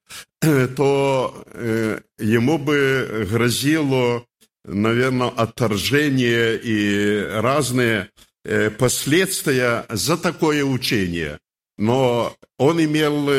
то 0.75 1.43
э, 1.47 1.99
ему 2.17 2.57
бы 2.57 3.27
грозило, 3.29 4.25
наверное, 4.69 5.29
отторжение 5.29 6.57
и 6.57 7.23
разные 7.41 8.09
э, 8.45 8.69
последствия 8.69 9.85
за 9.89 10.17
такое 10.17 10.63
учение. 10.63 11.39
Но 11.77 12.35
он 12.57 12.83
имел 12.83 13.29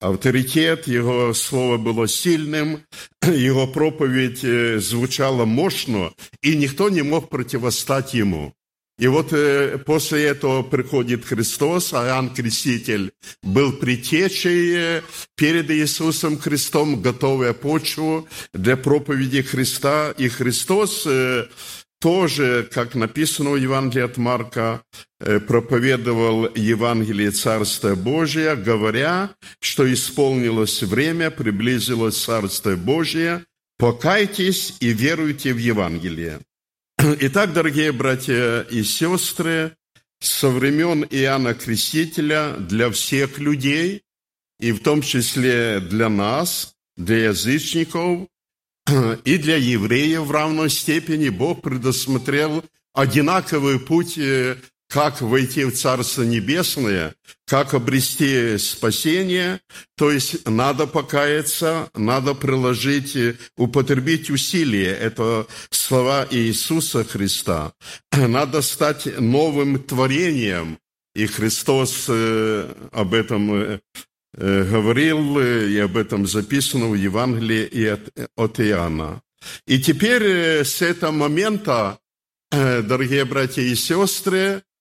авторитет, 0.00 0.86
его 0.86 1.34
слово 1.34 1.78
было 1.78 2.06
сильным, 2.06 2.82
его 3.22 3.66
проповедь 3.66 4.40
звучала 4.82 5.44
мощно, 5.44 6.12
и 6.42 6.56
никто 6.56 6.88
не 6.90 7.02
мог 7.02 7.28
противостать 7.28 8.14
ему. 8.14 8.54
И 8.98 9.08
вот 9.08 9.32
э, 9.32 9.76
после 9.84 10.24
этого 10.24 10.62
приходит 10.62 11.26
Христос, 11.26 11.92
а 11.92 12.06
Иоанн 12.06 12.32
Креститель 12.32 13.12
был 13.42 13.72
притечей 13.72 14.74
э, 14.74 15.02
перед 15.34 15.70
Иисусом 15.70 16.38
Христом, 16.38 17.02
готовая 17.02 17.52
почву 17.52 18.26
для 18.54 18.76
проповеди 18.78 19.42
Христа. 19.42 20.14
И 20.16 20.28
Христос 20.28 21.06
э, 21.06 21.46
тоже, 22.00 22.66
как 22.72 22.94
написано 22.94 23.50
в 23.50 23.56
Евангелии 23.56 24.04
от 24.04 24.16
Марка, 24.16 24.82
проповедовал 25.18 26.46
Евангелие 26.54 27.30
Царства 27.30 27.94
Божия, 27.94 28.54
говоря, 28.54 29.30
что 29.60 29.90
исполнилось 29.90 30.82
время, 30.82 31.30
приблизилось 31.30 32.22
Царство 32.22 32.76
Божие, 32.76 33.44
покайтесь 33.78 34.76
и 34.80 34.92
веруйте 34.92 35.54
в 35.54 35.58
Евангелие. 35.58 36.40
Итак, 37.20 37.52
дорогие 37.52 37.92
братья 37.92 38.62
и 38.62 38.82
сестры, 38.82 39.76
со 40.18 40.48
времен 40.48 41.04
Иоанна 41.04 41.54
Крестителя 41.54 42.54
для 42.54 42.90
всех 42.90 43.38
людей, 43.38 44.02
и 44.58 44.72
в 44.72 44.82
том 44.82 45.02
числе 45.02 45.78
для 45.78 46.08
нас, 46.08 46.74
для 46.96 47.26
язычников 47.26 48.26
и 49.24 49.38
для 49.38 49.56
евреев 49.56 50.22
в 50.22 50.30
равной 50.32 50.70
степени, 50.70 51.28
Бог 51.28 51.62
предусмотрел 51.62 52.64
одинаковый 52.92 53.78
путь 53.78 54.18
э, 54.18 54.56
как 54.88 55.20
войти 55.20 55.64
в 55.64 55.72
Царство 55.72 56.22
Небесное, 56.22 57.14
как 57.46 57.74
обрести 57.74 58.56
спасение, 58.58 59.60
то 59.96 60.10
есть 60.10 60.48
надо 60.48 60.86
покаяться, 60.86 61.90
надо 61.94 62.34
приложить, 62.34 63.16
употребить 63.56 64.30
усилия. 64.30 64.92
Это 64.92 65.46
слова 65.70 66.26
Иисуса 66.30 67.04
Христа. 67.04 67.72
Надо 68.12 68.62
стать 68.62 69.18
новым 69.18 69.82
творением. 69.82 70.78
И 71.14 71.26
Христос 71.26 72.06
э, 72.08 72.74
об 72.92 73.14
этом 73.14 73.54
э, 73.54 73.80
э, 74.34 74.64
говорил, 74.64 75.40
и 75.40 75.78
об 75.78 75.96
этом 75.96 76.26
записано 76.26 76.88
в 76.88 76.94
Евангелии 76.94 77.98
от, 78.36 78.60
Иоанна. 78.60 79.22
И 79.66 79.80
теперь 79.80 80.64
с 80.64 80.82
этого 80.82 81.12
момента, 81.12 81.98
дорогие 82.50 83.24
братья 83.24 83.62
и 83.62 83.74
сестры, 83.74 84.62
Э, 84.66 84.75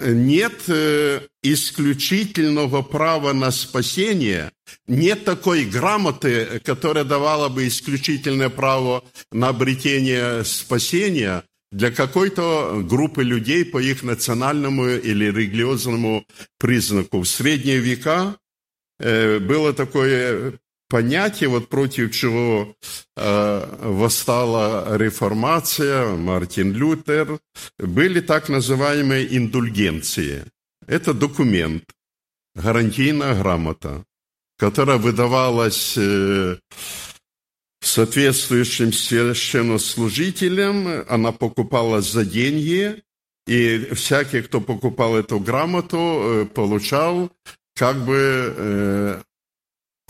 нет 0.00 0.62
э, 0.68 1.20
исключительного 1.42 2.82
права 2.82 3.32
на 3.32 3.50
спасение, 3.50 4.50
нет 4.86 5.24
такой 5.24 5.64
грамоты, 5.64 6.60
которая 6.64 7.04
давала 7.04 7.48
бы 7.48 7.66
исключительное 7.66 8.48
право 8.48 9.04
на 9.32 9.48
обретение 9.48 10.44
спасения 10.44 11.44
для 11.72 11.90
какой-то 11.90 12.82
группы 12.82 13.22
людей 13.22 13.64
по 13.64 13.78
их 13.78 14.02
национальному 14.02 14.88
или 14.88 15.26
религиозному 15.26 16.24
признаку. 16.58 17.20
В 17.20 17.28
средние 17.28 17.78
века 17.78 18.36
э, 18.98 19.38
было 19.38 19.72
такое 19.72 20.58
понятие, 20.90 21.48
вот 21.48 21.68
против 21.68 22.12
чего 22.12 22.74
э, 23.16 23.76
восстала 23.80 24.98
реформация, 24.98 26.16
Мартин 26.16 26.74
Лютер, 26.74 27.38
были 27.78 28.20
так 28.20 28.50
называемые 28.50 29.36
индульгенции. 29.36 30.44
Это 30.86 31.14
документ, 31.14 31.84
гарантийная 32.54 33.40
грамота, 33.40 34.04
которая 34.58 34.98
выдавалась 34.98 35.94
э, 35.96 36.58
соответствующим 37.80 38.92
священнослужителям, 38.92 41.04
она 41.08 41.32
покупалась 41.32 42.10
за 42.10 42.24
деньги, 42.24 43.02
и 43.46 43.94
всякий, 43.94 44.42
кто 44.42 44.60
покупал 44.60 45.16
эту 45.16 45.38
грамоту, 45.38 45.98
э, 45.98 46.46
получал 46.46 47.30
как 47.74 48.04
бы 48.04 48.54
э, 48.56 49.22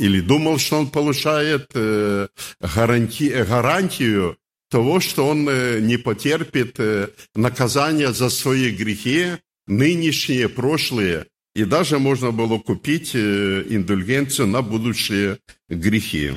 или 0.00 0.20
думал, 0.20 0.58
что 0.58 0.78
он 0.78 0.90
получает 0.90 1.70
э, 1.74 2.28
гаранти, 2.58 3.28
гарантию 3.44 4.38
того, 4.70 4.98
что 4.98 5.28
он 5.28 5.46
э, 5.48 5.80
не 5.80 5.98
потерпит 5.98 6.80
э, 6.80 7.08
наказания 7.34 8.12
за 8.12 8.30
свои 8.30 8.70
грехи, 8.70 9.36
нынешние, 9.66 10.48
прошлые. 10.48 11.26
И 11.54 11.64
даже 11.64 11.98
можно 11.98 12.30
было 12.30 12.58
купить 12.58 13.14
индульгенцию 13.14 14.46
на 14.46 14.62
будущие 14.62 15.38
грехи. 15.68 16.32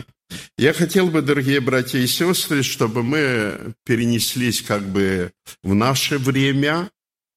Я 0.58 0.74
хотел 0.74 1.08
бы, 1.08 1.22
дорогие 1.22 1.62
братья 1.62 2.00
и 2.00 2.08
сестры, 2.08 2.64
чтобы 2.64 3.04
мы 3.04 3.76
перенеслись 3.86 4.62
как 4.62 4.82
бы 4.82 5.32
в 5.62 5.74
наше 5.74 6.18
время. 6.18 6.90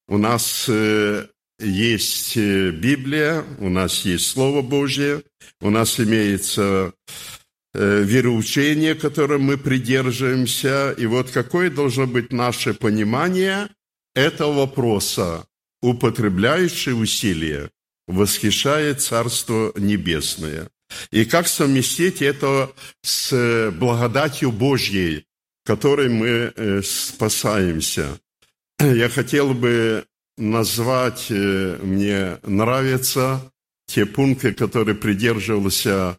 У 0.07 0.17
нас 0.17 0.67
есть 1.59 2.37
э, 2.37 2.71
Библия, 2.71 3.43
у 3.59 3.69
нас 3.69 4.05
есть 4.05 4.27
Слово 4.27 4.61
Божье, 4.61 5.23
у 5.61 5.69
нас 5.69 5.99
имеется 5.99 6.93
э, 7.73 8.03
вероучение, 8.03 8.95
которым 8.95 9.43
мы 9.43 9.57
придерживаемся. 9.57 10.91
И 10.97 11.05
вот 11.05 11.31
какое 11.31 11.69
должно 11.69 12.07
быть 12.07 12.31
наше 12.31 12.73
понимание 12.73 13.69
этого 14.15 14.53
вопроса, 14.53 15.45
употребляющий 15.81 16.93
усилия, 16.93 17.69
восхищает 18.07 19.01
Царство 19.01 19.73
Небесное. 19.75 20.69
И 21.11 21.25
как 21.25 21.47
совместить 21.47 22.21
это 22.21 22.71
с 23.03 23.71
благодатью 23.71 24.51
Божьей, 24.51 25.25
которой 25.65 26.07
мы 26.07 26.53
э, 26.55 26.81
спасаемся. 26.81 28.19
Я 28.79 29.09
хотел 29.09 29.53
бы 29.53 30.05
назвать, 30.37 31.27
э, 31.29 31.77
мне 31.83 32.37
нравятся 32.43 33.51
те 33.87 34.05
пункты, 34.05 34.53
которые 34.53 34.95
придерживался 34.95 36.17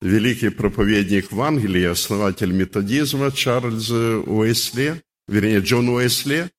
великий 0.00 0.50
проповедник 0.50 1.32
в 1.32 1.40
Англии, 1.40 1.84
основатель 1.84 2.52
методизма 2.52 3.32
Чарльз 3.32 3.90
Уэсли, 3.90 5.02
вернее, 5.26 5.60
Джон 5.60 5.88
Уэсли, 5.88 6.50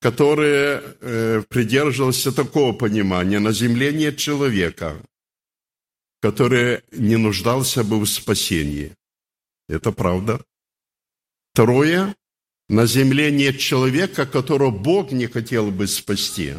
который 0.00 0.80
э, 0.80 1.42
придерживался 1.48 2.32
такого 2.32 2.72
понимания, 2.72 3.40
на 3.40 3.52
земле 3.52 3.92
нет 3.92 4.16
человека, 4.16 5.02
который 6.20 6.82
не 6.92 7.16
нуждался 7.16 7.82
бы 7.84 7.98
в 7.98 8.06
спасении. 8.06 8.94
Это 9.68 9.92
правда. 9.92 10.40
Второе, 11.52 12.14
на 12.68 12.86
земле 12.86 13.30
нет 13.30 13.58
человека, 13.58 14.26
которого 14.26 14.70
Бог 14.70 15.12
не 15.12 15.26
хотел 15.26 15.70
бы 15.70 15.86
спасти. 15.86 16.54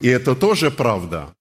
И 0.00 0.08
это 0.08 0.34
тоже 0.34 0.70
правда. 0.70 1.34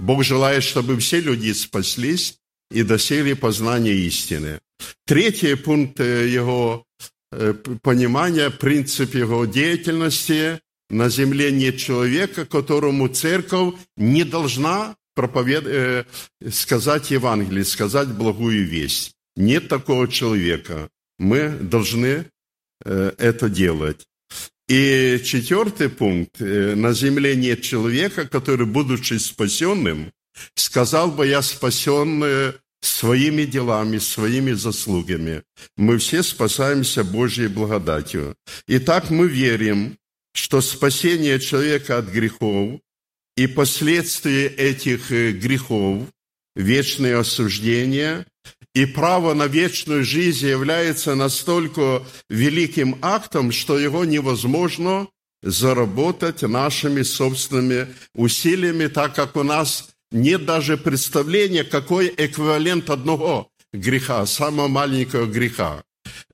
Бог 0.00 0.24
желает, 0.24 0.62
чтобы 0.62 0.98
все 0.98 1.20
люди 1.20 1.52
спаслись 1.52 2.38
и 2.70 2.82
достигли 2.82 3.34
познания 3.34 3.92
истины. 3.92 4.60
Третий 5.06 5.54
пункт 5.56 6.00
э, 6.00 6.26
его 6.26 6.84
э, 7.32 7.52
понимания, 7.82 8.50
принцип 8.50 9.14
его 9.14 9.44
деятельности– 9.44 10.60
на 10.90 11.08
земле 11.08 11.52
нет 11.52 11.76
человека, 11.76 12.44
которому 12.46 13.06
церковь 13.06 13.74
не 13.96 14.24
должна 14.24 14.96
проповед... 15.14 15.64
Э, 15.66 16.04
сказать 16.50 17.12
Евангелие, 17.12 17.64
сказать 17.64 18.08
благую 18.08 18.66
весть. 18.66 19.12
Нет 19.36 19.68
такого 19.68 20.08
человека. 20.08 20.88
Мы 21.18 21.50
должны 21.50 22.26
это 22.84 23.48
делать. 23.48 24.04
И 24.70 25.20
четвертый 25.24 25.88
пункт. 25.88 26.40
Э, 26.40 26.76
на 26.76 26.92
земле 26.92 27.34
нет 27.34 27.62
человека, 27.62 28.28
который, 28.28 28.66
будучи 28.66 29.14
спасенным, 29.14 30.12
сказал 30.54 31.10
бы, 31.10 31.26
я 31.26 31.42
спасен 31.42 32.54
своими 32.80 33.44
делами, 33.44 33.98
своими 33.98 34.52
заслугами. 34.52 35.42
Мы 35.76 35.98
все 35.98 36.22
спасаемся 36.22 37.02
Божьей 37.02 37.48
благодатью. 37.48 38.36
Итак, 38.68 39.10
мы 39.10 39.26
верим, 39.26 39.98
что 40.32 40.60
спасение 40.60 41.40
человека 41.40 41.98
от 41.98 42.06
грехов 42.06 42.80
и 43.36 43.46
последствия 43.46 44.46
этих 44.46 45.10
э, 45.10 45.32
грехов, 45.32 46.04
вечное 46.54 47.18
осуждение 47.18 48.24
и 48.74 48.86
право 48.86 49.34
на 49.34 49.46
вечную 49.46 50.04
жизнь 50.04 50.46
является 50.46 51.14
настолько 51.14 52.02
великим 52.28 52.96
актом, 53.02 53.52
что 53.52 53.78
его 53.78 54.04
невозможно 54.04 55.08
заработать 55.42 56.42
нашими 56.42 57.02
собственными 57.02 57.88
усилиями, 58.14 58.86
так 58.86 59.14
как 59.14 59.36
у 59.36 59.42
нас 59.42 59.90
нет 60.12 60.44
даже 60.44 60.76
представления, 60.76 61.64
какой 61.64 62.12
эквивалент 62.16 62.90
одного 62.90 63.48
греха, 63.72 64.26
самого 64.26 64.68
маленького 64.68 65.26
греха. 65.26 65.82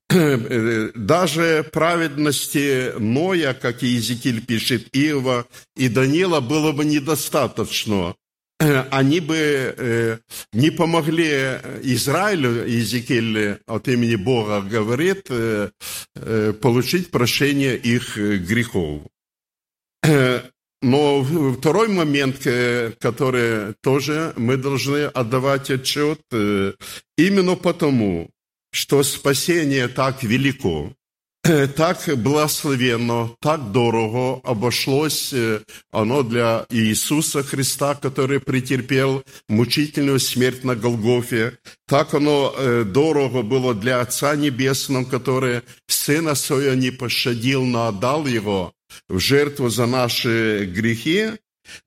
Даже 0.95 1.69
праведности 1.73 2.93
Ноя, 2.99 3.55
как 3.55 3.83
и 3.83 3.87
Иезекииль 3.87 4.45
пишет, 4.45 4.89
Иова 4.93 5.47
и 5.77 5.89
Данила 5.89 6.41
было 6.41 6.73
бы 6.73 6.85
недостаточно. 6.85 8.15
Они 8.59 9.21
бы 9.21 9.37
э, 9.37 10.19
не 10.55 10.71
помогли 10.71 11.61
Израилю, 11.83 12.67
Иезекииль 12.67 13.59
от 13.67 13.87
имени 13.89 14.17
Бога 14.17 14.63
говорит, 14.63 15.27
э, 15.29 15.71
э, 16.15 16.53
получить 16.55 17.11
прощение 17.11 17.77
их 17.77 18.17
грехов. 18.17 19.03
Но 20.83 21.25
второй 21.59 21.89
момент, 21.89 22.37
который 23.01 23.75
тоже 23.83 24.33
мы 24.37 24.57
должны 24.57 25.05
отдавать 25.05 25.71
отчет, 25.71 26.21
именно 27.19 27.57
потому, 27.57 28.31
что 28.73 29.03
спасение 29.03 29.89
так 29.89 30.23
велико, 30.23 30.93
так 31.77 32.09
благословенно, 32.17 33.31
так 33.41 33.73
дорого 33.73 34.41
обошлось 34.45 35.35
оно 35.91 36.23
для 36.23 36.67
Иисуса 36.71 37.43
Христа, 37.43 37.95
который 37.95 38.41
претерпел 38.41 39.23
мучительную 39.49 40.21
смерть 40.21 40.65
на 40.65 40.75
Голгофе. 40.75 41.59
Так 41.87 42.15
оно 42.15 42.55
э, 42.57 42.85
дорого 42.85 43.43
было 43.43 43.75
для 43.75 44.01
Отца 44.01 44.35
Небесного, 44.37 45.05
который 45.05 45.63
Сына 45.87 46.35
Своего 46.35 46.75
не 46.75 46.91
пощадил, 46.91 47.65
но 47.65 47.89
отдал 47.89 48.27
Его 48.27 48.73
в 49.09 49.19
жертву 49.19 49.69
за 49.69 49.87
наши 49.87 50.65
грехи. 50.67 51.31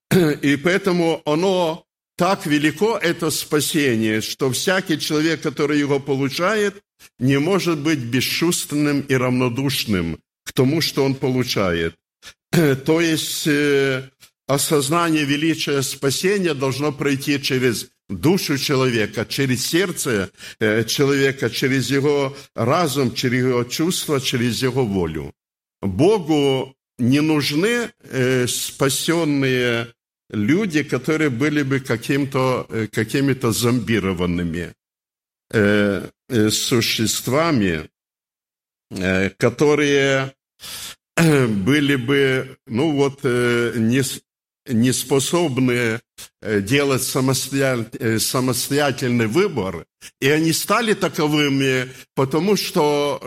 И 0.41 0.56
поэтому 0.56 1.22
оно 1.26 1.86
так 2.17 2.45
велико 2.45 2.98
это 2.98 3.32
спасение, 3.32 4.22
что 4.22 4.52
всякий 4.52 5.00
человек, 5.00 5.41
который 5.41 5.80
его 5.80 6.00
получает, 6.00 6.82
не 7.19 7.39
может 7.39 7.79
быть 7.79 7.99
бесчувственным 7.99 9.01
и 9.01 9.13
равнодушным 9.13 10.19
к 10.45 10.53
тому, 10.53 10.81
что 10.81 11.03
он 11.03 11.15
получает. 11.15 11.95
То 12.51 13.01
есть 13.01 13.47
э, 13.47 14.09
осознание 14.47 15.25
величия 15.25 15.81
спасения 15.81 16.53
должно 16.53 16.91
пройти 16.91 17.41
через 17.41 17.88
душу 18.09 18.57
человека, 18.57 19.25
через 19.25 19.67
сердце 19.67 20.31
э, 20.59 20.83
человека, 20.85 21.49
через 21.49 21.91
его 21.91 22.35
разум, 22.55 23.13
через 23.13 23.45
его 23.45 23.63
чувства, 23.63 24.19
через 24.19 24.62
его 24.63 24.85
волю. 24.85 25.31
Богу 25.81 26.75
не 26.97 27.21
нужны 27.21 27.91
э, 28.01 28.47
спасенные 28.47 29.88
люди, 30.31 30.83
которые 30.83 31.29
были 31.29 31.62
бы 31.62 31.79
каким-то, 31.79 32.67
какими-то 32.91 33.51
зомбированными 33.51 34.73
э, 35.51 36.09
э, 36.29 36.49
существами, 36.49 37.89
э, 38.91 39.29
которые 39.31 40.33
были 41.17 41.95
бы, 41.95 42.57
ну 42.67 42.93
вот, 42.93 43.19
э, 43.23 43.73
не, 43.77 44.01
не 44.67 44.93
способны 44.93 46.01
делать 46.41 47.03
самостоятельный, 47.03 48.19
самостоятельный 48.19 49.27
выбор, 49.27 49.85
и 50.21 50.29
они 50.29 50.53
стали 50.53 50.93
таковыми, 50.93 51.89
потому 52.13 52.55
что 52.55 53.21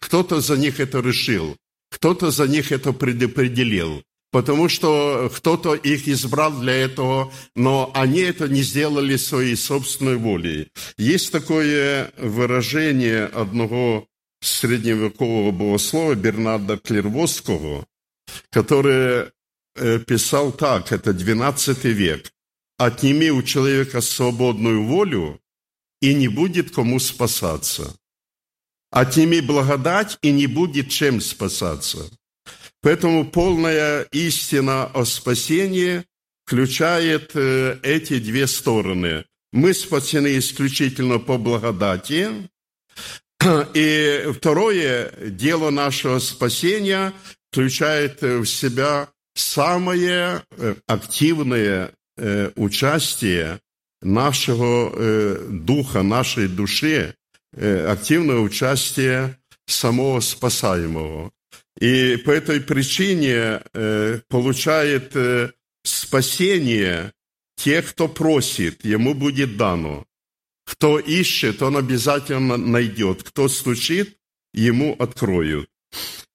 кто-то 0.00 0.40
за 0.40 0.56
них 0.56 0.80
это 0.80 1.00
решил, 1.00 1.56
кто-то 1.90 2.30
за 2.30 2.48
них 2.48 2.72
это 2.72 2.92
предопределил 2.92 4.02
потому 4.34 4.68
что 4.68 5.30
кто-то 5.32 5.74
их 5.74 6.08
избрал 6.08 6.58
для 6.58 6.72
этого, 6.72 7.32
но 7.54 7.92
они 7.94 8.18
это 8.18 8.48
не 8.48 8.62
сделали 8.62 9.16
своей 9.16 9.54
собственной 9.54 10.16
волей. 10.16 10.72
Есть 10.98 11.30
такое 11.30 12.12
выражение 12.18 13.26
одного 13.26 14.08
средневекового 14.40 15.52
богослова 15.52 16.16
Бернарда 16.16 16.78
Клервосского, 16.78 17.86
который 18.50 19.30
э, 19.76 20.00
писал 20.00 20.50
так, 20.50 20.90
это 20.90 21.12
12 21.12 21.84
век, 21.84 22.32
«Отними 22.76 23.30
у 23.30 23.40
человека 23.44 24.00
свободную 24.00 24.82
волю, 24.82 25.40
и 26.00 26.12
не 26.12 26.26
будет 26.26 26.74
кому 26.74 26.98
спасаться. 26.98 27.94
Отними 28.90 29.40
благодать, 29.40 30.18
и 30.22 30.32
не 30.32 30.48
будет 30.48 30.90
чем 30.90 31.20
спасаться». 31.20 32.10
Поэтому 32.84 33.24
полная 33.24 34.02
истина 34.12 34.84
о 34.84 35.06
спасении 35.06 36.04
включает 36.44 37.30
э, 37.34 37.78
эти 37.82 38.18
две 38.18 38.46
стороны. 38.46 39.24
Мы 39.54 39.72
спасены 39.72 40.36
исключительно 40.36 41.18
по 41.18 41.38
благодати. 41.38 42.28
И 43.74 44.26
второе, 44.36 45.10
дело 45.30 45.70
нашего 45.70 46.18
спасения 46.18 47.14
включает 47.50 48.20
в 48.20 48.44
себя 48.44 49.08
самое 49.34 50.42
э, 50.50 50.74
активное 50.86 51.90
э, 52.18 52.50
участие 52.54 53.60
нашего 54.02 55.38
духа, 55.48 56.02
нашей 56.02 56.46
души, 56.46 57.14
активное 57.56 58.40
участие 58.40 59.38
самого 59.66 60.20
спасаемого. 60.20 61.32
И 61.84 62.16
по 62.16 62.30
этой 62.30 62.62
причине 62.62 63.60
э, 63.74 64.20
получает 64.30 65.14
э, 65.16 65.50
спасение 65.82 67.12
те, 67.56 67.82
кто 67.82 68.08
просит, 68.08 68.86
ему 68.86 69.12
будет 69.12 69.58
дано. 69.58 70.06
Кто 70.64 70.98
ищет, 70.98 71.60
он 71.62 71.76
обязательно 71.76 72.56
найдет. 72.56 73.22
Кто 73.22 73.48
стучит, 73.48 74.16
ему 74.54 74.96
откроют. 74.98 75.68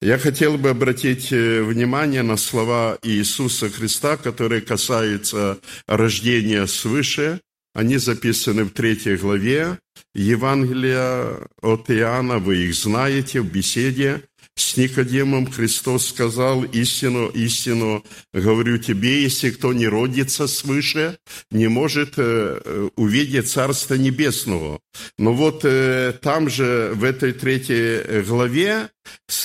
Я 0.04 0.20
хотел 0.20 0.60
бы 0.60 0.70
обратить 0.70 1.32
э, 1.32 1.64
внимание 1.64 2.22
на 2.22 2.38
слова 2.38 3.00
Иисуса 3.02 3.72
Христа, 3.72 4.18
которые 4.18 4.62
касаются 4.62 5.58
рождения 5.88 6.68
свыше. 6.68 7.42
Они 7.74 7.98
записаны 7.98 8.66
в 8.66 8.70
третьей 8.70 9.16
главе 9.16 9.80
Евангелия 10.14 11.40
от 11.64 11.90
Иоанна. 11.90 12.38
Вы 12.38 12.68
их 12.68 12.76
знаете 12.76 13.42
в 13.42 13.52
беседе 13.52 14.29
с 14.60 14.76
Никодемом 14.76 15.50
Христос 15.50 16.08
сказал, 16.08 16.64
истину, 16.64 17.30
истину, 17.30 18.04
говорю 18.34 18.78
тебе, 18.78 19.24
если 19.24 19.52
кто 19.52 19.72
не 19.72 19.88
родится 19.88 20.48
свыше, 20.48 21.18
не 21.50 21.70
может 21.70 22.16
э, 22.18 22.90
увидеть 22.98 23.50
Царство 23.50 23.94
Небесного. 23.96 24.82
Но 25.18 25.34
вот 25.34 25.62
э, 25.64 26.14
там 26.22 26.50
же, 26.50 26.92
в 26.94 27.06
этой 27.06 27.32
третьей 27.32 28.22
главе, 28.24 28.90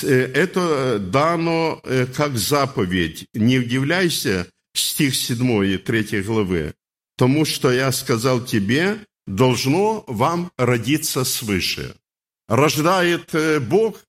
э, 0.03 0.31
это 0.33 0.99
дано 0.99 1.81
как 2.13 2.37
заповедь. 2.37 3.27
Не 3.33 3.59
удивляйся, 3.59 4.47
стих 4.73 5.15
7 5.15 5.77
3 5.77 6.21
главы, 6.23 6.73
тому, 7.17 7.45
что 7.45 7.71
я 7.71 7.93
сказал 7.93 8.43
тебе, 8.43 8.97
должно 9.27 10.03
вам 10.07 10.51
родиться 10.57 11.23
свыше. 11.23 11.95
Рождает 12.49 13.33
Бог, 13.61 14.03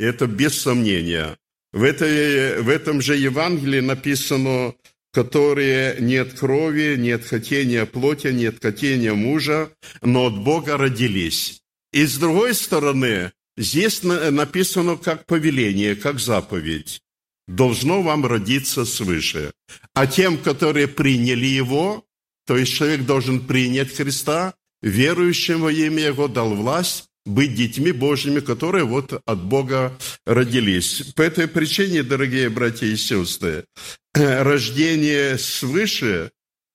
это 0.00 0.26
без 0.26 0.60
сомнения. 0.60 1.36
В, 1.72 1.82
этой, 1.82 2.62
в 2.62 2.68
этом 2.68 3.00
же 3.00 3.16
Евангелии 3.16 3.80
написано, 3.80 4.74
которые 5.12 5.96
нет 6.00 6.38
крови, 6.38 6.96
нет 6.96 7.24
хотения 7.24 7.86
плоти, 7.86 8.28
нет 8.28 8.60
хотения 8.60 9.12
мужа, 9.12 9.70
но 10.02 10.26
от 10.26 10.38
Бога 10.38 10.76
родились. 10.76 11.60
И 11.92 12.06
с 12.06 12.18
другой 12.18 12.54
стороны, 12.54 13.32
здесь 13.56 14.02
написано 14.02 14.96
как 14.96 15.26
повеление, 15.26 15.96
как 15.96 16.18
заповедь. 16.18 17.00
Должно 17.46 18.02
вам 18.02 18.26
родиться 18.26 18.84
свыше. 18.84 19.52
А 19.94 20.06
тем, 20.06 20.38
которые 20.38 20.86
приняли 20.86 21.46
Его, 21.46 22.04
то 22.46 22.56
есть 22.56 22.72
человек 22.72 23.04
должен 23.04 23.40
принять 23.40 23.94
Христа, 23.94 24.54
верующим 24.82 25.62
во 25.62 25.72
имя 25.72 26.04
Его 26.04 26.28
дал 26.28 26.54
власть 26.54 27.09
быть 27.26 27.54
детьми 27.54 27.92
Божьими, 27.92 28.40
которые 28.40 28.84
вот 28.84 29.20
от 29.24 29.42
Бога 29.42 29.96
родились. 30.26 31.12
По 31.14 31.22
этой 31.22 31.48
причине, 31.48 32.02
дорогие 32.02 32.48
братья 32.48 32.86
и 32.86 32.96
сестры, 32.96 33.64
рождение 34.14 35.38
свыше 35.38 36.30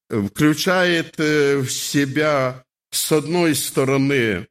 включает 0.09 1.17
в 1.17 1.67
себя, 1.69 2.63
с 2.91 3.11
одной 3.11 3.55
стороны, 3.55 4.47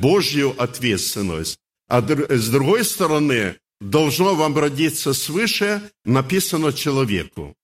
Божью 0.00 0.54
ответственность, 0.62 1.58
а 1.88 2.00
с 2.02 2.48
другой 2.48 2.84
стороны, 2.84 3.56
должно 3.80 4.34
вам 4.34 4.56
родиться 4.56 5.12
свыше, 5.12 5.82
написано 6.04 6.72
человеку. 6.72 7.56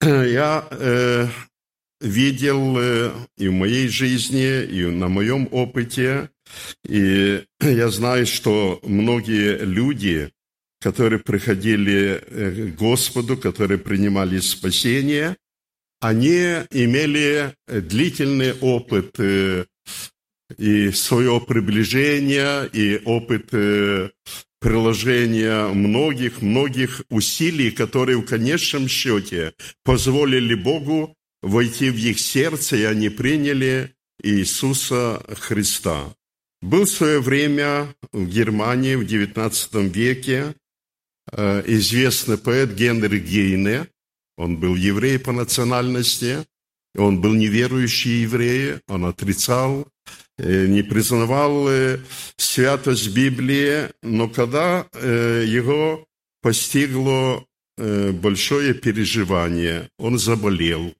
Я 0.00 0.66
э, 0.70 1.28
видел 2.04 2.78
э, 2.78 3.12
и 3.36 3.48
в 3.48 3.52
моей 3.52 3.88
жизни, 3.88 4.62
и 4.62 4.84
на 4.86 5.08
моем 5.08 5.48
опыте, 5.50 6.30
и 6.86 7.42
я 7.60 7.88
знаю, 7.88 8.26
что 8.26 8.80
многие 8.82 9.64
люди, 9.64 10.30
которые 10.80 11.18
приходили 11.18 12.22
э, 12.24 12.70
к 12.70 12.76
Господу, 12.76 13.36
которые 13.36 13.78
принимали 13.78 14.38
спасение, 14.38 15.36
они 16.00 16.36
имели 16.70 17.54
длительный 17.66 18.52
опыт 18.60 19.18
э, 19.18 19.64
и 20.58 20.90
своего 20.90 21.40
приближения, 21.40 22.64
и 22.64 23.00
опыт 23.04 23.48
э, 23.52 24.10
приложения 24.60 25.68
многих-многих 25.68 27.02
усилий, 27.08 27.70
которые 27.70 28.18
в 28.18 28.26
конечном 28.26 28.88
счете 28.88 29.52
позволили 29.82 30.54
Богу 30.54 31.16
войти 31.44 31.90
в 31.90 31.96
их 31.96 32.18
сердце, 32.18 32.76
и 32.76 32.82
они 32.84 33.08
приняли 33.08 33.94
Иисуса 34.22 35.22
Христа. 35.40 36.14
Был 36.62 36.84
в 36.84 36.90
свое 36.90 37.20
время 37.20 37.94
в 38.12 38.26
Германии 38.26 38.94
в 38.94 39.02
XIX 39.02 39.88
веке 39.88 40.54
э, 41.30 41.62
известный 41.66 42.38
поэт 42.38 42.72
Генри 42.74 43.18
Гейне, 43.18 43.88
он 44.36 44.56
был 44.58 44.74
еврей 44.74 45.18
по 45.18 45.32
национальности, 45.32 46.44
он 46.96 47.20
был 47.20 47.34
неверующий 47.34 48.22
еврей, 48.22 48.80
он 48.88 49.04
отрицал 49.04 49.86
Э, 50.36 50.66
не 50.66 50.82
признавал 50.82 51.68
э, 51.68 52.00
святость 52.36 53.14
Библии, 53.14 53.88
но 54.02 54.28
когда 54.28 54.86
его 54.92 56.06
постигло 56.42 57.44
большое 57.76 58.74
переживание, 58.74 59.88
он 59.98 60.18
заболел, 60.18 60.94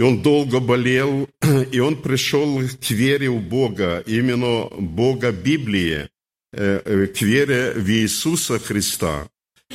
и 0.00 0.02
он 0.02 0.22
долго 0.22 0.60
болел, 0.60 1.28
и 1.72 1.78
он 1.78 2.00
пришел 2.02 2.60
к 2.60 2.90
вере 2.90 3.30
в 3.30 3.40
Бога, 3.40 4.02
именно 4.06 4.68
Бога 4.78 5.30
Библии, 5.30 6.08
к 6.52 7.22
вере 7.22 7.72
в 7.76 7.88
Иисуса 7.88 8.58
Христа. 8.58 9.28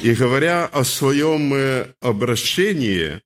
И 0.03 0.11
говоря 0.13 0.65
о 0.65 0.83
своем 0.83 1.53
обращении, 2.01 3.21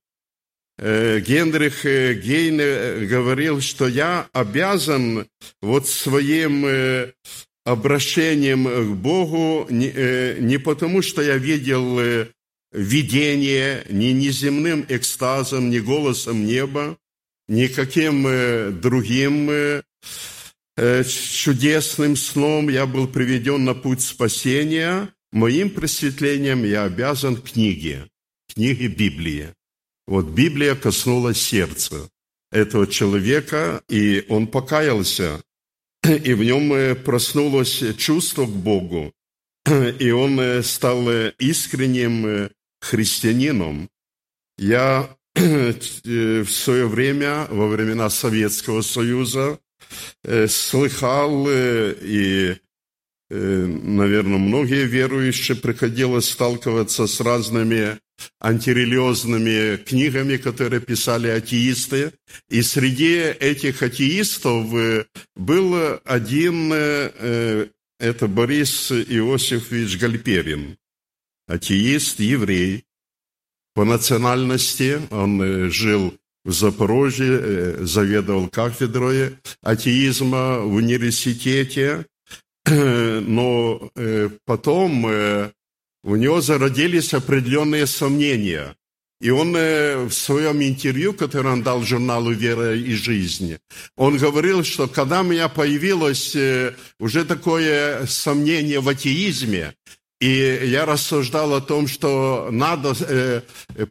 Э, 0.82 1.20
Генрих 1.20 1.84
э, 1.84 2.14
Гейне 2.14 2.62
э, 2.62 3.04
говорил, 3.04 3.60
что 3.60 3.86
я 3.86 4.28
обязан 4.32 5.26
вот 5.60 5.86
своим 5.86 6.64
обращением 7.66 8.64
к 8.64 8.96
Богу 8.96 9.66
не 9.68 10.58
потому, 10.58 11.02
что 11.02 11.20
я 11.20 11.36
видел 11.36 12.26
видение, 12.72 13.84
ни 13.90 14.06
неземным 14.06 14.84
экстазом, 14.88 15.70
ни 15.70 15.78
голосом 15.78 16.46
неба, 16.46 16.96
никаким 17.48 18.80
другим 18.80 19.82
чудесным 20.76 22.16
сном 22.16 22.68
я 22.68 22.86
был 22.86 23.08
приведен 23.08 23.64
на 23.64 23.74
путь 23.74 24.02
спасения. 24.02 25.12
Моим 25.32 25.70
просветлением 25.70 26.64
я 26.64 26.84
обязан 26.84 27.36
книге, 27.36 28.08
книге 28.54 28.88
Библии. 28.88 29.54
Вот 30.06 30.26
Библия 30.26 30.74
коснулась 30.74 31.40
сердца 31.40 32.08
этого 32.50 32.86
человека, 32.86 33.82
и 33.88 34.24
он 34.28 34.48
покаялся, 34.48 35.40
и 36.02 36.34
в 36.34 36.42
нем 36.42 36.72
э, 36.72 36.94
проснулось 36.96 37.82
чувство 37.96 38.46
к 38.46 38.50
Богу, 38.50 39.12
и 40.00 40.10
он 40.10 40.40
э, 40.40 40.62
стал 40.64 41.08
э, 41.08 41.32
искренним 41.38 42.50
христианином. 42.80 43.88
Я 44.58 45.16
в 45.34 46.50
свое 46.50 46.86
время, 46.86 47.46
во 47.50 47.68
времена 47.68 48.10
Советского 48.10 48.82
Союза, 48.82 49.58
слыхал 50.48 51.46
и 51.48 52.56
наверное, 53.30 54.38
многие 54.38 54.86
верующие 54.86 55.56
приходилось 55.56 56.30
сталкиваться 56.30 57.06
с 57.06 57.20
разными 57.20 57.98
антирелигиозными 58.40 59.76
книгами, 59.76 60.36
которые 60.36 60.80
писали 60.80 61.28
атеисты. 61.28 62.12
И 62.48 62.62
среди 62.62 63.16
этих 63.16 63.82
атеистов 63.82 64.72
э, 64.74 65.04
был 65.36 66.00
один, 66.04 66.70
э, 66.72 67.68
это 67.98 68.26
Борис 68.26 68.90
Иосифович 68.92 69.98
Гальперин, 69.98 70.76
атеист, 71.50 72.20
еврей 72.20 72.84
по 73.74 73.84
национальности. 73.84 75.00
Он 75.10 75.42
э, 75.42 75.70
жил 75.70 76.14
в 76.44 76.52
Запорожье, 76.52 77.84
заведовал 77.84 78.48
кафедрой 78.48 79.36
атеизма 79.62 80.60
в 80.60 80.74
университете, 80.74 82.06
но 82.66 83.90
потом 84.46 85.04
у 86.02 86.16
него 86.16 86.40
зародились 86.40 87.12
определенные 87.12 87.86
сомнения. 87.86 88.74
И 89.20 89.28
он 89.28 89.54
э, 89.54 90.04
в 90.06 90.12
своем 90.12 90.62
интервью, 90.62 91.12
которое 91.12 91.52
он 91.52 91.62
дал 91.62 91.82
журналу 91.82 92.32
«Вера 92.32 92.74
и 92.74 92.94
жизнь», 92.94 93.58
он 93.96 94.16
говорил, 94.16 94.64
что 94.64 94.88
когда 94.88 95.20
у 95.20 95.24
меня 95.24 95.50
появилось 95.50 96.34
э, 96.34 96.74
уже 96.98 97.26
такое 97.26 98.06
сомнение 98.06 98.80
в 98.80 98.88
атеизме, 98.88 99.74
и 100.20 100.60
я 100.64 100.84
рассуждал 100.84 101.54
о 101.54 101.60
том, 101.60 101.88
что 101.88 102.48
надо 102.50 102.94
э, 103.00 103.42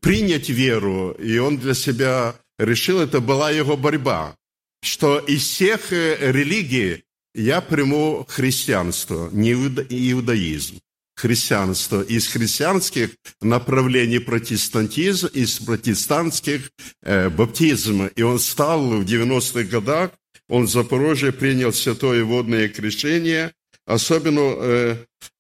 принять 0.01 0.49
веру, 0.49 1.11
и 1.11 1.37
он 1.37 1.57
для 1.57 1.73
себя 1.73 2.35
решил, 2.57 2.99
это 2.99 3.19
была 3.19 3.51
его 3.51 3.75
борьба, 3.75 4.35
что 4.83 5.19
из 5.19 5.43
всех 5.43 5.91
религий 5.91 7.03
я 7.33 7.61
приму 7.61 8.25
христианство, 8.29 9.29
не 9.31 9.53
иудаизм 9.53 10.79
христианства, 11.19 12.01
из 12.01 12.27
христианских 12.27 13.09
направлений 13.41 14.19
протестантизм, 14.19 15.27
из 15.27 15.59
протестантских 15.59 16.71
э, 17.03 17.29
баптизм. 17.29 18.09
И 18.15 18.21
он 18.21 18.39
стал 18.39 18.89
в 18.89 19.03
90-х 19.03 19.63
годах, 19.63 20.11
он 20.47 20.65
в 20.65 20.69
Запорожье 20.69 21.31
принял 21.31 21.73
святое 21.73 22.23
водное 22.23 22.69
крещение, 22.69 23.51
особенно 23.85 24.55
э, 24.57 24.95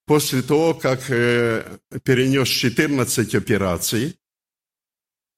после 0.09 0.41
того, 0.41 0.73
как 0.73 1.11
э, 1.11 1.77
перенес 2.03 2.47
14 2.47 3.35
операций. 3.35 4.15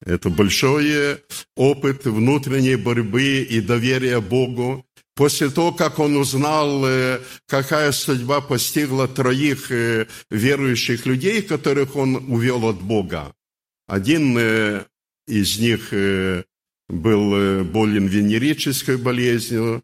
Это 0.05 0.29
большой 0.29 1.17
опыт 1.57 2.05
внутренней 2.05 2.77
борьбы 2.77 3.41
и 3.41 3.59
доверия 3.59 4.21
Богу. 4.21 4.85
После 5.13 5.49
того, 5.49 5.73
как 5.73 5.99
он 5.99 6.15
узнал, 6.15 6.85
э, 6.85 7.19
какая 7.47 7.91
судьба 7.91 8.39
постигла 8.39 9.09
троих 9.09 9.71
э, 9.71 10.07
верующих 10.29 11.05
людей, 11.05 11.41
которых 11.41 11.97
он 11.97 12.15
увел 12.31 12.63
от 12.63 12.81
Бога. 12.81 13.35
Один 13.87 14.37
э, 14.37 14.85
из 15.27 15.59
них 15.59 15.93
был 16.87 17.65
болен 17.65 18.07
венерической 18.07 18.95
болезнью, 18.95 19.83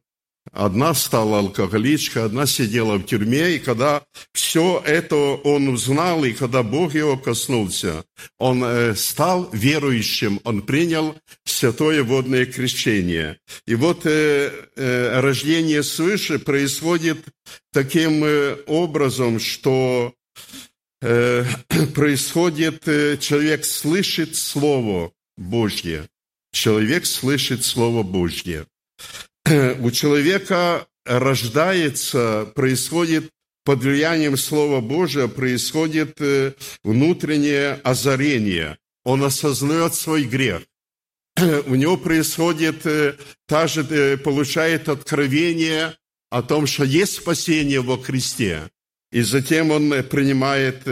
Одна 0.51 0.93
стала 0.93 1.39
алкоголичкой, 1.39 2.23
одна 2.25 2.45
сидела 2.45 2.97
в 2.97 3.05
тюрьме, 3.05 3.55
и 3.55 3.59
когда 3.59 4.03
все 4.33 4.81
это 4.85 5.15
он 5.15 5.67
узнал, 5.69 6.23
и 6.23 6.33
когда 6.33 6.63
Бог 6.63 6.93
его 6.93 7.17
коснулся, 7.17 8.03
он 8.37 8.63
э, 8.63 8.95
стал 8.95 9.49
верующим, 9.51 10.39
он 10.43 10.61
принял 10.61 11.15
святое 11.45 12.03
водное 12.03 12.45
крещение. 12.45 13.39
И 13.65 13.75
вот 13.75 14.05
э, 14.05 14.51
э, 14.75 15.19
рождение 15.19 15.83
свыше 15.83 16.39
происходит 16.39 17.25
таким 17.71 18.23
образом, 18.67 19.39
что 19.39 20.13
происходит, 20.99 22.83
человек 23.19 23.65
слышит 23.65 24.35
Слово 24.35 25.11
Божье. 25.37 26.07
Человек 26.51 27.05
слышит 27.05 27.63
Слово 27.63 28.01
Божье. 28.01 28.65
у 29.79 29.91
человека 29.91 30.87
рождается, 31.05 32.51
происходит 32.55 33.31
под 33.63 33.79
влиянием 33.79 34.37
Слова 34.37 34.81
Божия, 34.81 35.27
происходит 35.27 36.21
э, 36.21 36.53
внутреннее 36.83 37.73
озарение. 37.83 38.77
Он 39.03 39.23
осознает 39.23 39.93
свой 39.93 40.23
грех. 40.23 40.63
У 41.67 41.75
него 41.75 41.97
происходит, 41.97 42.85
э, 42.85 43.15
та 43.45 43.67
же, 43.67 43.85
э, 43.89 44.17
получает 44.17 44.89
откровение 44.89 45.95
о 46.29 46.41
том, 46.41 46.67
что 46.67 46.83
есть 46.83 47.15
спасение 47.15 47.81
во 47.81 47.97
Христе. 47.97 48.69
и 49.13 49.21
затем 49.21 49.71
он 49.71 50.03
принимает 50.03 50.85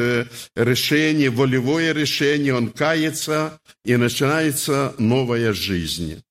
решение, 0.56 1.30
волевое 1.30 1.92
решение, 1.94 2.56
он 2.56 2.70
кается, 2.72 3.60
и 3.84 3.98
начинается 3.98 4.96
новая 4.98 5.52
жизнь. 5.52 6.25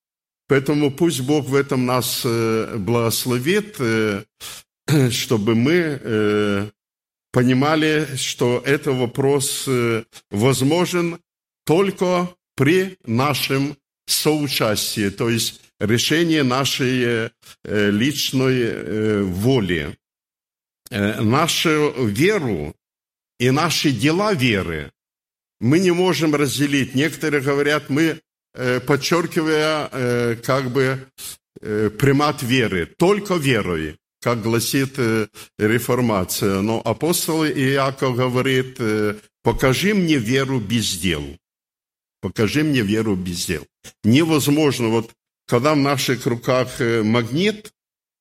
Поэтому 0.48 0.90
пусть 0.90 1.20
Бог 1.22 1.46
в 1.46 1.54
этом 1.54 1.86
нас 1.86 2.22
э, 2.24 2.76
благословит, 2.76 3.76
э, 3.78 4.24
чтобы 5.10 5.54
мы 5.54 6.70
понимали, 7.32 8.06
что 8.16 8.62
этот 8.64 8.94
вопрос 8.94 9.68
возможен 10.30 11.18
только 11.66 12.28
при 12.54 12.96
нашем 13.04 13.76
соучастии, 14.06 15.08
то 15.08 15.28
есть 15.28 15.60
решении 15.80 16.42
нашей 16.42 17.30
личной 17.64 19.24
воли. 19.24 19.96
Э, 20.90 21.20
нашу 21.20 21.92
веру 22.06 22.74
и 23.40 23.50
наши 23.50 23.90
дела 23.90 24.34
веры 24.34 24.92
мы 25.60 25.78
не 25.78 25.90
можем 25.90 26.34
разделить. 26.34 26.94
Некоторые 26.94 27.42
говорят, 27.42 27.90
мы, 27.90 28.02
э, 28.02 28.20
подчеркивая 28.86 29.88
э, 29.90 30.36
как 30.36 30.70
бы 30.70 31.06
примат 31.60 32.42
веры, 32.42 32.86
только 32.98 33.34
верой, 33.34 33.96
как 34.20 34.42
гласит 34.42 34.98
реформация. 35.58 36.60
Но 36.60 36.82
апостол 36.84 37.46
Иаков 37.46 38.16
говорит, 38.16 38.78
покажи 39.42 39.94
мне 39.94 40.16
веру 40.16 40.60
без 40.60 40.98
дел. 40.98 41.24
Покажи 42.20 42.64
мне 42.64 42.82
веру 42.82 43.16
без 43.16 43.46
дел. 43.46 43.64
Невозможно, 44.02 44.88
вот 44.88 45.10
когда 45.46 45.74
в 45.74 45.78
наших 45.78 46.26
руках 46.26 46.68
магнит, 46.80 47.72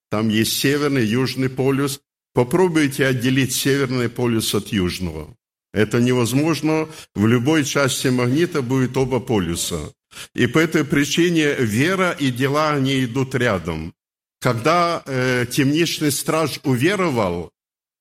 там 0.09 0.29
есть 0.29 0.57
северный, 0.57 1.05
южный 1.05 1.49
полюс, 1.49 1.99
Попробуйте 2.33 3.05
отделить 3.05 3.53
северный 3.53 4.09
полюс 4.09 4.55
от 4.55 4.69
южного. 4.69 5.35
Это 5.71 6.01
невозможно. 6.01 6.87
В 7.13 7.27
любой 7.27 7.63
части 7.63 8.07
магнита 8.07 8.61
будет 8.63 8.97
оба 8.97 9.19
полюса. 9.19 9.91
И 10.35 10.47
по 10.47 10.59
этой 10.59 10.83
причине 10.83 11.53
вера 11.53 12.11
и 12.11 12.31
дела, 12.31 12.71
они 12.71 13.03
идут 13.03 13.35
рядом. 13.35 13.93
Когда 14.39 15.03
э, 15.05 15.45
темничный 15.49 16.11
страж 16.11 16.59
уверовал, 16.63 17.51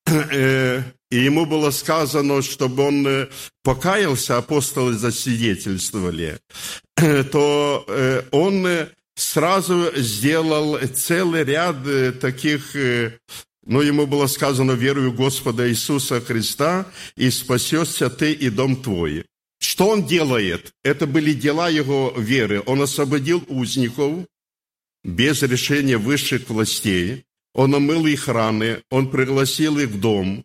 э, 0.07 0.83
и 1.11 1.17
ему 1.17 1.47
было 1.47 1.71
сказано, 1.71 2.43
чтобы 2.43 2.83
он 2.85 3.07
э, 3.07 3.29
покаялся, 3.63 4.39
апостолы 4.39 4.95
засвидетельствовали, 4.95 6.41
то 7.33 7.85
э, 7.87 8.23
он 8.31 8.67
сразу 9.15 9.93
сделал 9.95 10.79
целый 10.95 11.45
ряд 11.45 11.77
э, 11.87 12.13
таких 12.13 12.75
но 13.65 13.81
ему 13.81 14.07
было 14.07 14.27
сказано, 14.27 14.73
верую 14.73 15.13
Господа 15.13 15.69
Иисуса 15.71 16.21
Христа, 16.21 16.87
и 17.17 17.31
спасешься 17.31 18.11
ты 18.11 18.33
и 18.33 18.51
дом 18.51 18.83
твой. 18.83 19.25
Что 19.63 19.89
он 19.89 20.05
делает? 20.05 20.75
Это 20.83 21.07
были 21.07 21.33
дела 21.33 21.69
его 21.69 22.13
веры. 22.17 22.63
Он 22.67 22.83
освободил 22.83 23.45
узников 23.47 24.27
без 25.05 25.41
решения 25.43 25.97
высших 25.97 26.51
властей. 26.51 27.25
Он 27.55 27.73
омыл 27.75 28.07
их 28.07 28.27
раны, 28.27 28.83
он 28.91 29.09
пригласил 29.09 29.79
их 29.79 29.89
в 29.89 30.01
дом. 30.01 30.45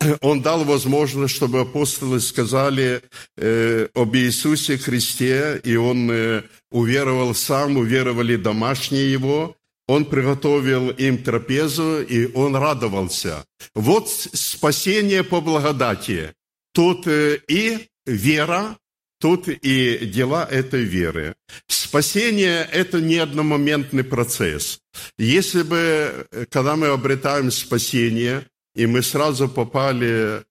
Он 0.22 0.40
дал 0.40 0.64
возможность, 0.64 1.34
чтобы 1.34 1.60
апостолы 1.60 2.20
сказали 2.20 3.02
э, 3.36 3.88
об 3.94 4.16
Иисусе 4.16 4.78
Христе, 4.78 5.60
и 5.64 5.76
он 5.76 6.10
э, 6.10 6.42
уверовал 6.70 7.34
сам, 7.34 7.76
уверовали 7.76 8.36
домашние 8.36 9.10
его, 9.10 9.56
он 9.86 10.04
приготовил 10.04 10.90
им 10.90 11.22
трапезу, 11.22 12.02
и 12.02 12.32
он 12.34 12.56
радовался. 12.56 13.44
Вот 13.74 14.08
спасение 14.10 15.22
по 15.22 15.40
благодати. 15.40 16.34
Тут 16.72 17.06
э, 17.06 17.40
и 17.48 17.88
вера, 18.06 18.76
тут 19.20 19.48
и 19.48 20.06
дела 20.06 20.46
этой 20.50 20.84
веры. 20.84 21.34
Спасение– 21.66 22.68
это 22.72 23.00
не 23.00 23.16
одномоментный 23.16 24.04
процесс. 24.04 24.80
Если 25.18 25.62
бы, 25.62 26.26
э, 26.30 26.46
когда 26.50 26.76
мы 26.76 26.88
обретаем 26.88 27.50
спасение, 27.50 28.46
и 28.74 28.86
мы 28.86 29.02
сразу 29.02 29.48
попали 29.48 30.42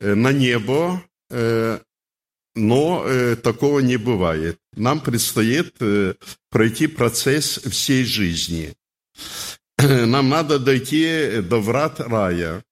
э, 0.00 0.14
на 0.14 0.32
небо, 0.32 1.02
но 2.54 3.04
э, 3.04 3.36
такого 3.36 3.80
не 3.80 3.96
бывает. 3.96 4.58
Нам 4.76 5.00
предстоит 5.00 5.74
э, 5.80 6.14
пройти 6.50 6.86
процесс 6.86 7.58
всей 7.58 8.04
жизни. 8.04 8.74
Нам 9.78 10.28
надо 10.28 10.58
дойти 10.58 11.40
до 11.42 11.60
врат 11.60 12.00
рая. 12.00 12.62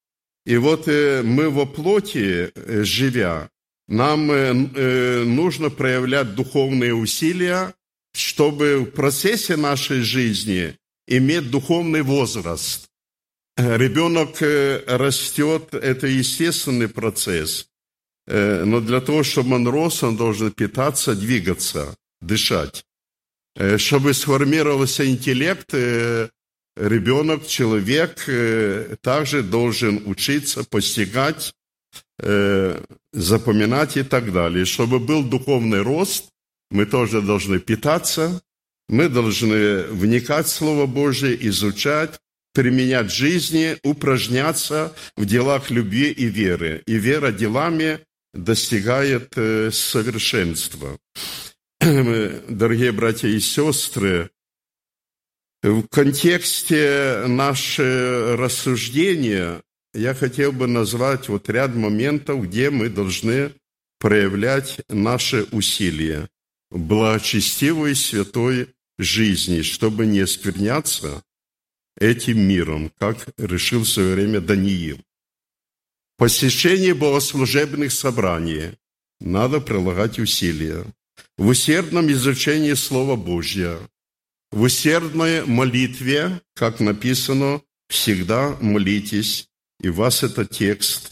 И 0.45 0.57
вот 0.57 0.87
э, 0.87 1.21
мы 1.23 1.49
во 1.49 1.65
плоти, 1.65 2.51
э, 2.55 2.83
живя, 2.83 3.49
нам 3.87 4.31
э, 4.31 4.53
э, 4.75 5.23
нужно 5.23 5.69
проявлять 5.69 6.35
духовные 6.35 6.93
усилия, 6.93 7.73
чтобы 8.13 8.79
в 8.79 8.91
процессе 8.91 9.55
нашей 9.55 10.01
жизни 10.01 10.75
иметь 11.07 11.51
духовный 11.51 12.01
возраст. 12.01 12.87
Ребенок 13.57 14.41
э, 14.41 14.83
растет, 14.87 15.73
это 15.73 16.07
естественный 16.07 16.87
процесс– 16.87 17.67
Э, 18.27 18.63
но 18.63 18.79
для 18.79 19.01
того, 19.01 19.23
чтобы 19.23 19.55
он 19.55 19.67
рос, 19.67 20.03
он 20.03 20.15
должен 20.15 20.51
питаться, 20.51 21.15
двигаться, 21.15 21.95
дышать. 22.21 22.85
Э, 23.55 23.77
чтобы 23.77 24.13
сформировался 24.13 25.09
интеллект, 25.09 25.73
э, 25.73 26.29
ребенок, 26.77 27.45
человек 27.45 28.25
также 29.01 29.43
должен 29.43 30.03
учиться, 30.05 30.63
постигать, 30.63 31.53
запоминать 32.19 33.97
и 33.97 34.03
так 34.03 34.31
далее. 34.31 34.65
Чтобы 34.65 34.99
был 34.99 35.23
духовный 35.23 35.81
рост, 35.81 36.29
мы 36.69 36.85
тоже 36.85 37.21
должны 37.21 37.59
питаться, 37.59 38.41
мы 38.87 39.09
должны 39.09 39.83
вникать 39.83 40.47
в 40.47 40.51
Слово 40.51 40.85
Божие, 40.85 41.37
изучать, 41.47 42.19
применять 42.53 43.07
в 43.07 43.15
жизни, 43.15 43.77
упражняться 43.83 44.93
в 45.15 45.25
делах 45.25 45.71
любви 45.71 46.11
и 46.11 46.25
веры. 46.25 46.83
И 46.85 46.95
вера 46.95 47.31
делами 47.31 47.99
достигает 48.33 49.33
э, 49.35 49.71
совершенства. 49.71 50.97
Дорогие 51.79 52.91
братья 52.91 53.27
и 53.27 53.39
сестры, 53.39 54.29
в 55.63 55.87
контексте 55.87 57.23
нашего 57.27 58.35
рассуждения 58.37 59.61
я 59.93 60.13
хотел 60.13 60.51
бы 60.51 60.67
назвать 60.67 61.29
вот 61.29 61.49
ряд 61.49 61.75
моментов, 61.75 62.43
где 62.43 62.69
мы 62.69 62.89
должны 62.89 63.53
проявлять 63.99 64.81
наши 64.89 65.43
усилия. 65.51 66.29
Благочестивой 66.71 67.95
святой 67.95 68.69
жизни, 68.97 69.61
чтобы 69.61 70.05
не 70.05 70.21
оскверняться 70.21 71.23
этим 71.99 72.39
миром, 72.39 72.91
как 72.97 73.27
решил 73.37 73.81
в 73.81 73.89
свое 73.89 74.15
время 74.15 74.41
Даниил. 74.41 74.99
Посещении 76.17 76.91
богослужебных 76.91 77.91
собраний. 77.91 78.71
Надо 79.19 79.61
прилагать 79.61 80.19
усилия. 80.19 80.85
В 81.37 81.47
усердном 81.47 82.11
изучении 82.11 82.73
Слова 82.73 83.15
Божьего, 83.15 83.79
в 84.51 84.61
усердной 84.61 85.45
молитве, 85.45 86.41
как 86.55 86.79
написано, 86.79 87.61
всегда 87.87 88.57
молитесь, 88.61 89.47
и 89.83 89.89
вас 89.89 90.23
этот 90.23 90.49
текст 90.49 91.11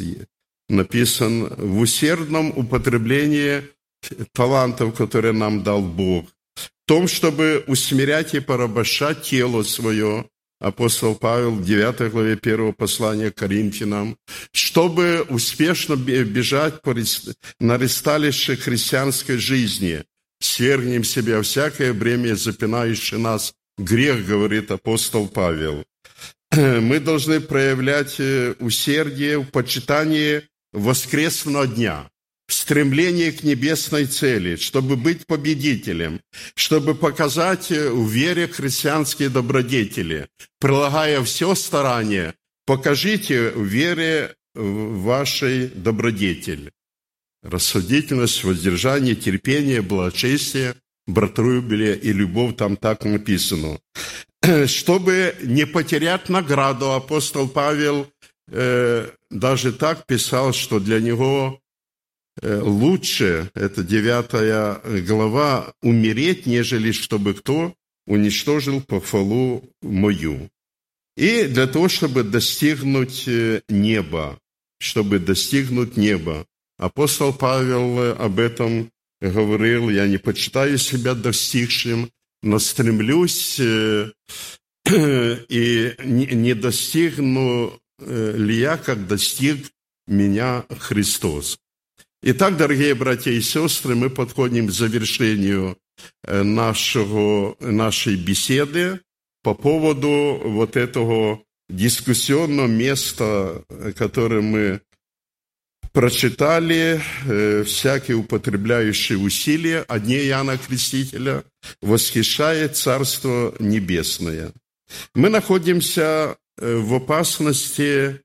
написан 0.69 1.47
в 1.57 1.79
усердном 1.79 2.57
употреблении 2.57 3.63
талантов, 4.33 4.95
которые 4.95 5.33
нам 5.33 5.61
дал 5.63 5.81
Бог, 5.81 6.29
в 6.55 6.69
том, 6.87 7.07
чтобы 7.07 7.63
усмирять 7.67 8.33
и 8.33 8.39
порабощать 8.39 9.23
тело 9.23 9.63
свое, 9.63 10.25
апостол 10.59 11.15
Павел 11.15 11.51
в 11.51 11.65
9 11.65 12.11
главе 12.11 12.33
1 12.41 12.73
послания 12.73 13.31
к 13.31 13.35
Коринфянам, 13.35 14.17
чтобы 14.53 15.25
успешно 15.29 15.95
бежать 15.95 16.81
на 17.59 17.77
ресталище 17.77 18.55
христианской 18.55 19.37
жизни, 19.37 20.03
свергнем 20.39 21.03
себя 21.03 21.41
всякое 21.41 21.93
бремя, 21.93 22.35
запинающее 22.35 23.19
нас. 23.19 23.53
Грех, 23.77 24.25
говорит 24.25 24.69
апостол 24.71 25.27
Павел. 25.27 25.83
Мы 26.55 26.99
должны 26.99 27.39
проявлять 27.39 28.19
э, 28.19 28.55
усердие 28.59 29.39
в 29.39 29.45
почитании 29.51 30.43
воскресного 30.73 31.65
дня 31.67 32.09
стремление 32.47 33.31
к 33.31 33.43
небесной 33.43 34.05
цели, 34.05 34.57
чтобы 34.57 34.97
быть 34.97 35.25
победителем, 35.25 36.19
чтобы 36.55 36.95
показать 36.95 37.69
в 37.69 38.09
вере 38.09 38.47
христианские 38.47 39.29
добродетели, 39.29 40.27
прилагая 40.59 41.23
все 41.23 41.55
старание, 41.55 42.33
покажите 42.65 43.51
в 43.51 43.63
вере 43.63 44.35
вашей 44.53 45.67
добродетель. 45.67 46.71
Рассудительность, 47.41 48.43
воздержание, 48.43 49.15
терпение, 49.15 49.81
благочестие, 49.81 50.75
братрубелие 51.13 51.97
и 51.97 52.13
любовь, 52.13 52.55
там 52.55 52.77
так 52.77 53.05
написано. 53.05 53.79
Чтобы 54.65 55.35
не 55.43 55.65
потерять 55.65 56.29
награду, 56.29 56.91
апостол 56.91 57.47
Павел 57.47 58.07
э, 58.47 59.09
даже 59.29 59.71
так 59.71 60.05
писал, 60.07 60.53
что 60.53 60.79
для 60.79 60.99
него 60.99 61.59
э, 62.41 62.59
лучше, 62.59 63.51
это 63.53 63.83
девятая 63.83 64.81
глава, 65.05 65.73
умереть, 65.81 66.47
нежели 66.47 66.91
чтобы 66.91 67.35
кто 67.35 67.75
уничтожил 68.07 68.81
похвалу 68.81 69.63
мою. 69.81 70.49
И 71.15 71.43
для 71.43 71.67
того, 71.67 71.87
чтобы 71.87 72.23
достигнуть 72.23 73.27
э, 73.27 73.61
неба, 73.69 74.39
чтобы 74.79 75.19
достигнуть 75.19 75.97
неба. 75.97 76.47
Апостол 76.79 77.31
Павел 77.31 78.13
об 78.19 78.39
этом 78.39 78.91
говорил, 79.29 79.89
я 79.89 80.07
не 80.07 80.17
почитаю 80.17 80.77
себя 80.77 81.13
достигшим, 81.13 82.09
но 82.41 82.59
стремлюсь 82.59 83.59
э, 83.59 84.11
и 84.89 85.93
не 86.03 86.53
достигну 86.55 87.79
э, 87.99 88.33
ли 88.35 88.59
я, 88.59 88.77
как 88.77 89.07
достиг 89.07 89.67
меня 90.07 90.65
Христос. 90.79 91.57
Итак, 92.23 92.57
дорогие 92.57 92.95
братья 92.95 93.31
и 93.31 93.41
сестры, 93.41 93.95
мы 93.95 94.09
подходим 94.09 94.67
к 94.67 94.71
завершению 94.71 95.77
нашего, 96.27 97.55
нашей 97.59 98.15
беседы 98.15 99.01
по 99.43 99.53
поводу 99.53 100.39
вот 100.43 100.75
этого 100.75 101.43
дискуссионного 101.69 102.67
места, 102.67 103.63
которое 103.95 104.41
мы 104.41 104.81
прочитали, 105.93 107.01
э, 107.25 107.63
всякие 107.63 108.17
употребляющие 108.17 109.17
усилия 109.17 109.81
о 109.87 109.99
дне 109.99 110.25
Иоанна 110.27 110.57
Крестителя 110.57 111.43
восхищает 111.81 112.77
Царство 112.77 113.53
Небесное. 113.59 114.51
Мы 115.13 115.29
находимся 115.29 116.37
э, 116.57 116.75
в 116.75 116.93
опасности 116.93 118.21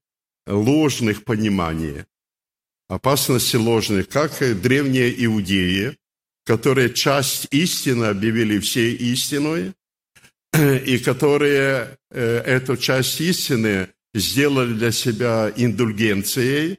ложных 0.46 1.24
пониманий, 1.24 2.04
опасности 2.88 3.56
ложных, 3.56 4.08
как 4.08 4.38
древние 4.60 5.12
иудеи, 5.24 5.96
которые 6.44 6.94
часть 6.94 7.48
истины 7.50 8.04
объявили 8.06 8.60
всей 8.60 8.94
истиной, 8.94 9.72
и 10.86 10.98
которые 10.98 11.98
э, 12.10 12.38
эту 12.46 12.76
часть 12.76 13.20
истины 13.20 13.88
сделали 14.14 14.72
для 14.72 14.92
себя 14.92 15.52
индульгенцией, 15.54 16.78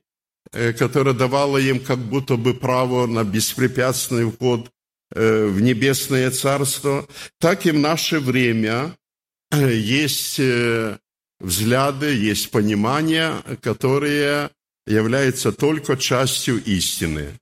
которая 0.52 1.14
давала 1.14 1.58
им 1.58 1.80
как 1.80 2.00
будто 2.00 2.38
бы 2.38 2.54
право 2.54 3.08
на 3.08 3.24
беспрепятственный 3.24 4.30
вход 4.32 4.70
э, 5.14 5.45
в 5.45 5.62
небесное 5.62 6.32
царство, 6.32 7.08
так 7.39 7.66
и 7.66 7.72
в 7.72 7.80
наше 7.80 8.20
время 8.20 8.95
есть 9.52 10.39
взгляды, 11.39 12.14
есть 12.14 12.52
понимания, 12.52 13.41
которые 13.62 14.50
являются 14.86 15.52
только 15.52 15.98
частью 15.98 16.64
истины. 16.64 17.34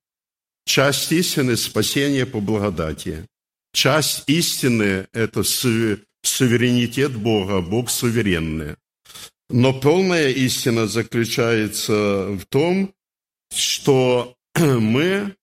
Часть 0.65 1.11
истины– 1.11 1.55
спасение 1.57 2.25
по 2.25 2.39
благодати. 2.39 3.27
Часть 3.73 4.23
истины– 4.27 5.07
это 5.13 5.43
суверенитет 5.43 7.15
Бога, 7.15 7.61
Бог 7.61 7.89
суверенный. 7.89 8.75
Но 9.49 9.73
полная 9.73 10.29
истина 10.29 10.87
заключается 10.87 12.29
в 12.31 12.45
том, 12.49 12.94
что 13.55 14.35
мы 14.55 15.35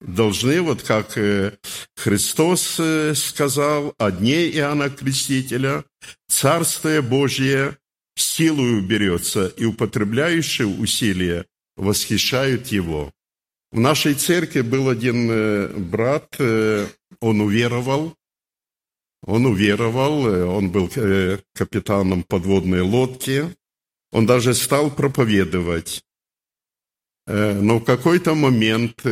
должны, 0.00 0.60
вот 0.60 0.82
как 0.82 1.18
э, 1.18 1.56
Христос 1.96 2.76
э, 2.78 3.14
сказал 3.14 3.94
о 3.98 4.10
дне 4.10 4.48
Иоанна 4.50 4.90
Крестителя, 4.90 5.84
Царствие 6.28 7.02
Божье 7.02 7.76
силою 8.16 8.82
берется, 8.82 9.46
и 9.46 9.64
употребляющие 9.64 10.66
усилия 10.66 11.46
восхищают 11.76 12.68
его. 12.68 13.12
В 13.70 13.80
нашей 13.80 14.14
церкви 14.14 14.62
был 14.62 14.88
один 14.88 15.28
э, 15.30 15.68
брат, 15.76 16.36
он 17.20 17.40
уверовал, 17.40 18.14
он 19.22 19.46
уверовал, 19.46 20.24
он 20.56 20.70
был 20.70 20.88
капитаном 21.54 22.22
подводной 22.22 22.82
лодки, 22.82 23.54
он 24.12 24.26
даже 24.26 24.54
стал 24.54 24.90
проповедовать. 24.90 26.04
Э, 27.28 27.52
но 27.52 27.78
в 27.78 27.84
какой-то 27.84 28.34
момент, 28.34 29.02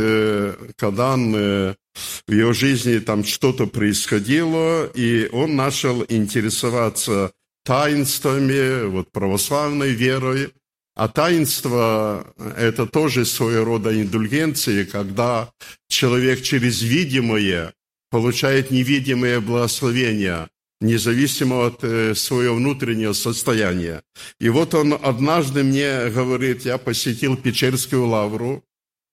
когда 0.76 1.12
он, 1.12 1.32
в 1.34 2.32
его 2.32 2.52
жизни 2.52 2.98
там 2.98 3.24
что-то 3.24 3.66
происходило, 3.66 4.86
и 4.86 5.28
он 5.32 5.54
начал 5.54 6.02
интересоваться 6.08 7.32
таинствами, 7.64 8.86
вот 8.86 9.12
православной 9.12 9.90
верой, 9.90 10.52
а 10.94 11.08
таинство– 11.08 12.26
это 12.56 12.86
тоже 12.86 13.26
своего 13.26 13.64
рода 13.64 13.94
индульгенции, 13.94 14.84
когда 14.84 15.50
человек 15.88 16.40
через 16.42 16.80
видимое 16.80 17.74
получает 18.10 18.70
невидимое 18.70 19.40
благословение, 19.40 20.48
независимо 20.80 21.66
от 21.66 21.84
э, 21.84 22.14
своего 22.14 22.56
внутреннего 22.56 23.12
состояния. 23.12 24.02
И 24.40 24.48
вот 24.48 24.74
он 24.74 24.92
однажды 24.92 25.62
мне 25.62 26.10
говорит, 26.10 26.64
я 26.64 26.78
посетил 26.78 27.36
Печерскую 27.36 28.06
лавру, 28.06 28.62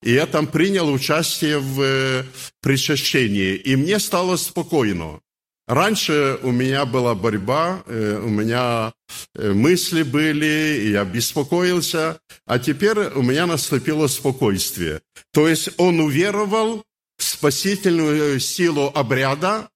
и 0.02 0.12
я 0.12 0.26
там 0.26 0.46
принял 0.46 0.92
участие 0.92 1.58
в 1.58 1.80
э, 1.80 2.24
причащении, 2.60 3.54
и 3.54 3.76
мне 3.76 3.98
стало 3.98 4.36
спокойно. 4.36 5.20
Раньше 5.66 6.38
у 6.42 6.50
меня 6.50 6.84
была 6.84 7.14
борьба, 7.14 7.82
э, 7.86 8.20
у 8.22 8.28
меня 8.28 8.92
мысли 9.34 10.02
были, 10.02 10.90
я 10.92 11.04
беспокоился, 11.04 12.18
а 12.46 12.58
теперь 12.58 12.98
у 13.14 13.22
меня 13.22 13.46
наступило 13.46 14.06
спокойствие. 14.06 15.00
То 15.32 15.48
есть 15.48 15.70
он 15.78 16.00
уверовал, 16.00 16.84
спасительную 17.18 18.40
силу 18.40 18.90
обряда, 18.94 19.68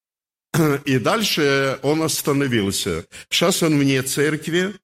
и 0.85 0.99
дальше 0.99 1.79
он 1.83 2.03
остановился. 2.03 3.05
Сейчас 3.31 3.63
он 3.63 3.79
вне 3.79 4.03
церкви, 4.03 4.75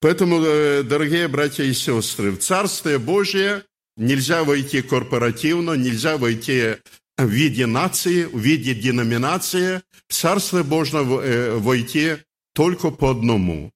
поэтому, 0.00 0.42
э, 0.42 0.82
дорогие 0.82 1.28
братья 1.28 1.64
и 1.64 1.72
сестры, 1.72 2.30
в 2.32 2.38
Царствие 2.38 2.98
Божие 2.98 3.62
нельзя 3.96 4.44
войти 4.44 4.82
корпоративно, 4.82 5.72
нельзя 5.72 6.16
войти 6.16 6.76
в 7.18 7.28
виде 7.28 7.66
нации, 7.66 8.24
в 8.24 8.38
виде 8.38 8.74
деноминации. 8.74 9.82
В 10.08 10.14
Царствие 10.14 10.64
можно 10.64 10.98
э, 10.98 11.56
войти 11.56 12.16
только 12.54 12.90
по 12.90 13.10
одному, 13.10 13.70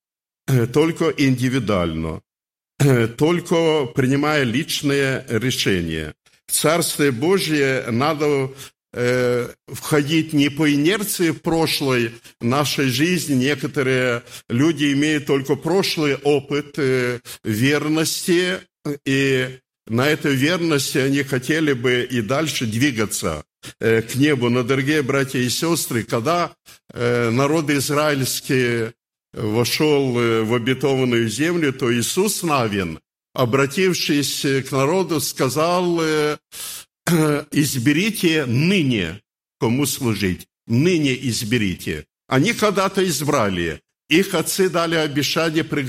э, 0.47 0.67
только 0.67 1.11
индивидуально, 1.11 2.23
только 3.17 3.87
принимая 3.87 4.43
личные 4.43 5.25
решения. 5.29 6.15
Царствие 6.49 7.13
Божье 7.13 7.85
надо 7.91 8.27
э, 8.27 8.49
входить 8.93 10.33
не 10.33 10.49
по 10.49 10.73
инерции 10.73 11.33
прошлой 11.33 12.13
нашей 12.41 12.89
жизни. 12.89 13.35
Некоторые 13.35 14.23
люди 14.49 14.93
имеют 14.93 15.27
только 15.27 15.55
прошлый 15.57 16.17
опыт 16.17 16.79
э, 16.79 17.21
верности, 17.45 18.61
и 19.05 19.59
на 19.87 20.09
этой 20.09 20.35
верности 20.35 20.99
они 20.99 21.23
хотели 21.23 21.73
бы 21.73 22.09
и 22.11 22.21
дальше 22.23 22.67
двигаться 22.67 23.45
э, 23.81 24.03
к 24.03 24.15
небу. 24.15 24.49
Но, 24.49 24.63
дорогие 24.63 25.03
братья 25.03 25.39
и 25.39 25.49
сестры, 25.49 26.03
когда 26.03 26.53
э, 26.93 27.31
народ 27.31 27.71
израильский 27.71 28.93
вошел 29.33 30.19
э, 30.19 30.43
в 30.43 30.55
обетованную 30.55 31.29
землю, 31.29 31.73
то 31.73 31.93
Иисус 31.93 32.43
Навин– 32.43 32.99
обратившись 33.37 34.47
к 34.69 34.73
народу, 34.73 35.21
сказал, 35.21 36.01
э, 36.01 36.39
изберите 37.53 38.47
ныне, 38.47 39.21
кому 39.61 39.87
служить, 39.87 40.47
ныне 40.67 41.15
изберите. 41.29 42.07
Они 42.29 42.53
когда-то 42.53 43.05
избрали. 43.07 43.81
Их 44.09 44.35
отцы 44.35 44.69
дали 44.69 44.97
обещание 44.97 45.65
при 45.65 45.83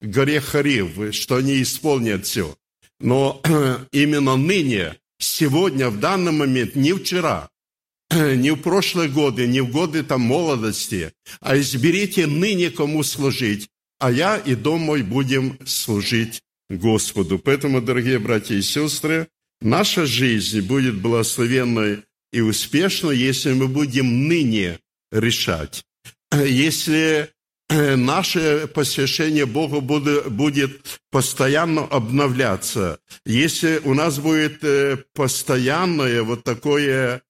горе, 0.00 0.40
Харив, 0.40 1.14
что 1.14 1.36
они 1.36 1.62
исполнят 1.62 2.26
все. 2.26 2.56
Но 3.00 3.42
именно 3.92 4.36
ныне, 4.36 4.96
сегодня, 5.18 5.90
в 5.90 6.00
данный 6.00 6.32
момент, 6.32 6.74
не 6.74 6.92
вчера, 6.94 7.50
не 8.10 8.52
в 8.52 8.56
прошлые 8.56 9.10
годы, 9.10 9.46
не 9.46 9.60
в 9.60 9.70
годы 9.70 10.02
там 10.02 10.22
молодости, 10.22 11.12
а 11.40 11.58
изберите 11.58 12.26
ныне, 12.26 12.70
кому 12.70 13.02
служить, 13.02 13.68
а 13.98 14.10
я 14.10 14.36
и 14.36 14.54
дом 14.54 14.80
мой 14.80 15.02
будем 15.02 15.58
служить 15.66 16.40
Господу. 16.70 17.38
Поэтому, 17.38 17.80
дорогие 17.80 18.18
братья 18.18 18.54
и 18.54 18.62
сестры, 18.62 19.28
наша 19.60 20.06
жизнь 20.06 20.60
будет 20.60 21.00
благословенной 21.00 22.02
и 22.32 22.40
успешной, 22.40 23.16
если 23.16 23.52
мы 23.52 23.68
будем 23.68 24.28
ныне 24.28 24.78
решать. 25.10 25.84
Если 26.32 27.30
э, 27.68 27.96
наше 27.96 28.68
посвящение 28.72 29.46
Богу 29.46 29.80
будет 29.80 31.00
постоянно 31.10 31.84
обновляться, 31.84 32.98
если 33.24 33.80
у 33.84 33.94
нас 33.94 34.18
будет 34.18 34.62
э, 34.64 34.98
постоянное 35.14 36.22
вот 36.22 36.44
такое 36.44 37.22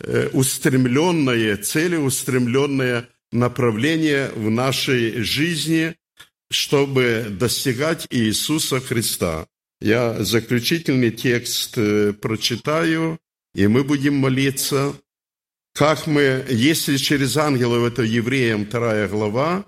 э, 0.00 0.28
устремленное, 0.32 1.56
целеустремленное 1.56 3.08
направление 3.30 4.30
в 4.30 4.50
нашей 4.50 5.22
жизни, 5.22 5.94
чтобы 6.50 7.26
достигать 7.28 8.06
Иисуса 8.10 8.80
Христа. 8.80 9.46
Я 9.80 10.24
заключительный 10.24 11.12
текст 11.12 11.78
э, 11.78 12.12
прочитаю, 12.12 13.18
и 13.54 13.66
мы 13.68 13.84
будем 13.84 14.16
молиться. 14.16 14.94
Как 15.74 16.08
мы, 16.08 16.44
если 16.48 16.96
через 16.96 17.36
ангелов, 17.36 17.84
это 17.84 18.02
Евреям 18.02 18.66
2 18.66 19.06
глава, 19.06 19.66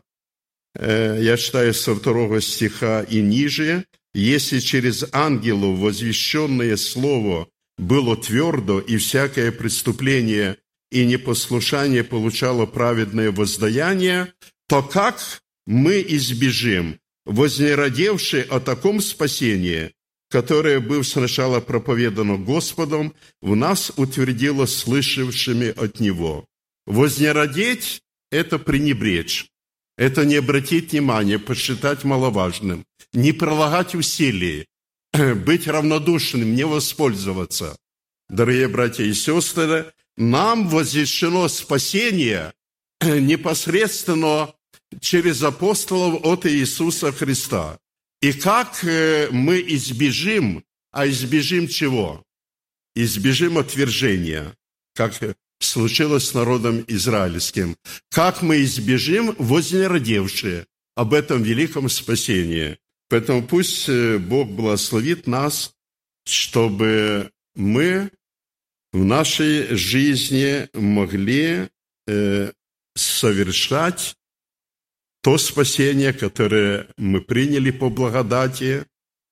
э, 0.74 1.20
я 1.22 1.36
читаю 1.36 1.72
со 1.74 1.94
второго 1.94 2.40
стиха 2.40 3.02
и 3.02 3.20
ниже, 3.20 3.84
если 4.12 4.58
через 4.58 5.04
ангелов 5.12 5.78
возвещенное 5.78 6.76
слово 6.76 7.48
было 7.78 8.16
твердо, 8.16 8.80
и 8.80 8.96
всякое 8.96 9.52
преступление 9.52 10.56
и 10.90 11.06
непослушание 11.06 12.02
получало 12.02 12.66
праведное 12.66 13.30
воздаяние, 13.30 14.32
то 14.68 14.82
как 14.82 15.20
мы 15.66 16.04
избежим, 16.08 16.98
вознеродевшие 17.26 18.42
о 18.42 18.58
таком 18.58 19.00
спасении, 19.00 19.92
которое 20.30 20.78
был 20.80 21.02
сначала 21.02 21.60
проповедано 21.60 22.38
Господом, 22.38 23.14
в 23.42 23.56
нас 23.56 23.92
утвердило 23.96 24.66
слышавшими 24.66 25.68
от 25.76 26.00
Него. 26.00 26.46
Вознеродеть– 26.86 28.00
это 28.30 28.58
пренебречь, 28.58 29.48
это 29.98 30.24
не 30.24 30.36
обратить 30.36 30.92
внимание, 30.92 31.38
посчитать 31.38 32.04
маловажным, 32.04 32.84
не 33.12 33.32
прилагать 33.32 33.94
усилий, 33.96 34.66
быть 35.12 35.66
равнодушным, 35.66 36.54
не 36.54 36.64
воспользоваться. 36.64 37.76
Дорогие 38.28 38.68
братья 38.68 39.04
и 39.04 39.12
сестры, 39.12 39.92
нам 40.16 40.68
возвещено 40.68 41.48
спасение 41.48 42.52
непосредственно 43.02 44.54
через 45.00 45.42
апостолов 45.42 46.24
от 46.24 46.46
Иисуса 46.46 47.10
Христа. 47.10 47.78
И 48.20 48.32
как 48.32 48.84
э, 48.84 49.28
мы 49.30 49.60
избежим, 49.66 50.64
а 50.90 51.08
избежим 51.08 51.68
чего? 51.68 52.22
Избежим 52.94 53.56
отвержения, 53.56 54.54
как 54.94 55.14
случилось 55.60 56.28
с 56.28 56.34
народом 56.34 56.84
израильским. 56.86 57.76
Как 58.10 58.42
мы 58.42 58.62
избежим 58.62 59.34
вознеродевшие 59.38 60.66
об 60.96 61.14
этом 61.14 61.42
великом 61.42 61.88
спасении. 61.88 62.78
Поэтому 63.08 63.42
пусть 63.42 63.88
э, 63.88 64.18
Бог 64.18 64.50
благословит 64.50 65.26
нас, 65.26 65.72
чтобы 66.26 67.30
мы 67.54 68.10
в 68.92 69.04
нашей 69.04 69.74
жизни 69.76 70.68
могли 70.74 71.68
э, 72.06 72.52
совершать 72.94 74.16
то 75.22 75.38
спасение, 75.38 76.12
которое 76.12 76.86
мы 76.96 77.20
приняли 77.20 77.70
по 77.70 77.90
благодати, 77.90 78.84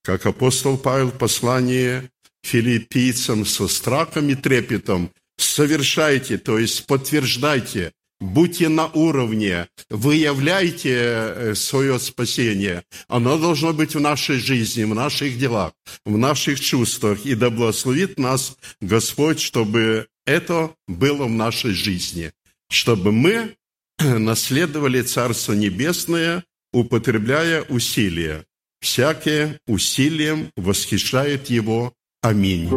как 0.03 0.27
апостол 0.27 0.79
Павел 0.79 1.09
в 1.09 1.19
послании 1.19 2.11
филиппийцам 2.43 3.45
со 3.45 3.69
страхом 3.69 4.29
и 4.29 4.35
трепетом 4.35 5.11
совершайте, 5.39 6.39
то 6.39 6.59
есть 6.59 6.87
подтверждайте, 6.87 7.93
будьте 8.21 8.69
на 8.69 8.87
уровне, 8.87 9.69
выявляйте 9.91 10.95
э, 10.95 11.55
свое 11.55 11.99
спасение. 11.99 12.85
Оно 13.07 13.39
должно 13.39 13.73
быть 13.73 13.95
в 13.95 14.01
нашей 14.01 14.39
жизни, 14.39 14.85
в 14.85 14.95
наших 14.95 15.39
делах, 15.39 15.73
в 16.05 16.19
наших 16.19 16.61
чувствах. 16.61 17.25
И 17.25 17.35
да 17.35 17.51
благословит 17.51 18.19
нас 18.19 18.57
Господь, 18.81 19.41
чтобы 19.41 20.09
это 20.27 20.75
было 20.87 21.25
в 21.25 21.31
нашей 21.31 21.73
жизни, 21.73 22.33
чтобы 22.69 23.13
мы 23.13 23.55
наследовали 24.01 25.03
Царство 25.03 25.53
Небесное, 25.53 26.45
употребляя 26.73 27.63
усилия. 27.63 28.45
Всякие 28.81 29.59
усилием 29.67 30.51
восхищает 30.57 31.47
Его. 31.49 31.93
Аминь. 32.23 32.69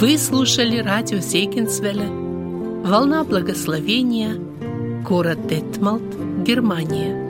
Вы 0.00 0.16
слушали 0.18 0.78
радио 0.78 1.18
Зейгенсвелля 1.18 2.08
«Волна 2.08 3.22
благословения», 3.22 4.34
город 5.04 5.46
Детмалт, 5.46 6.02
Германия. 6.42 7.29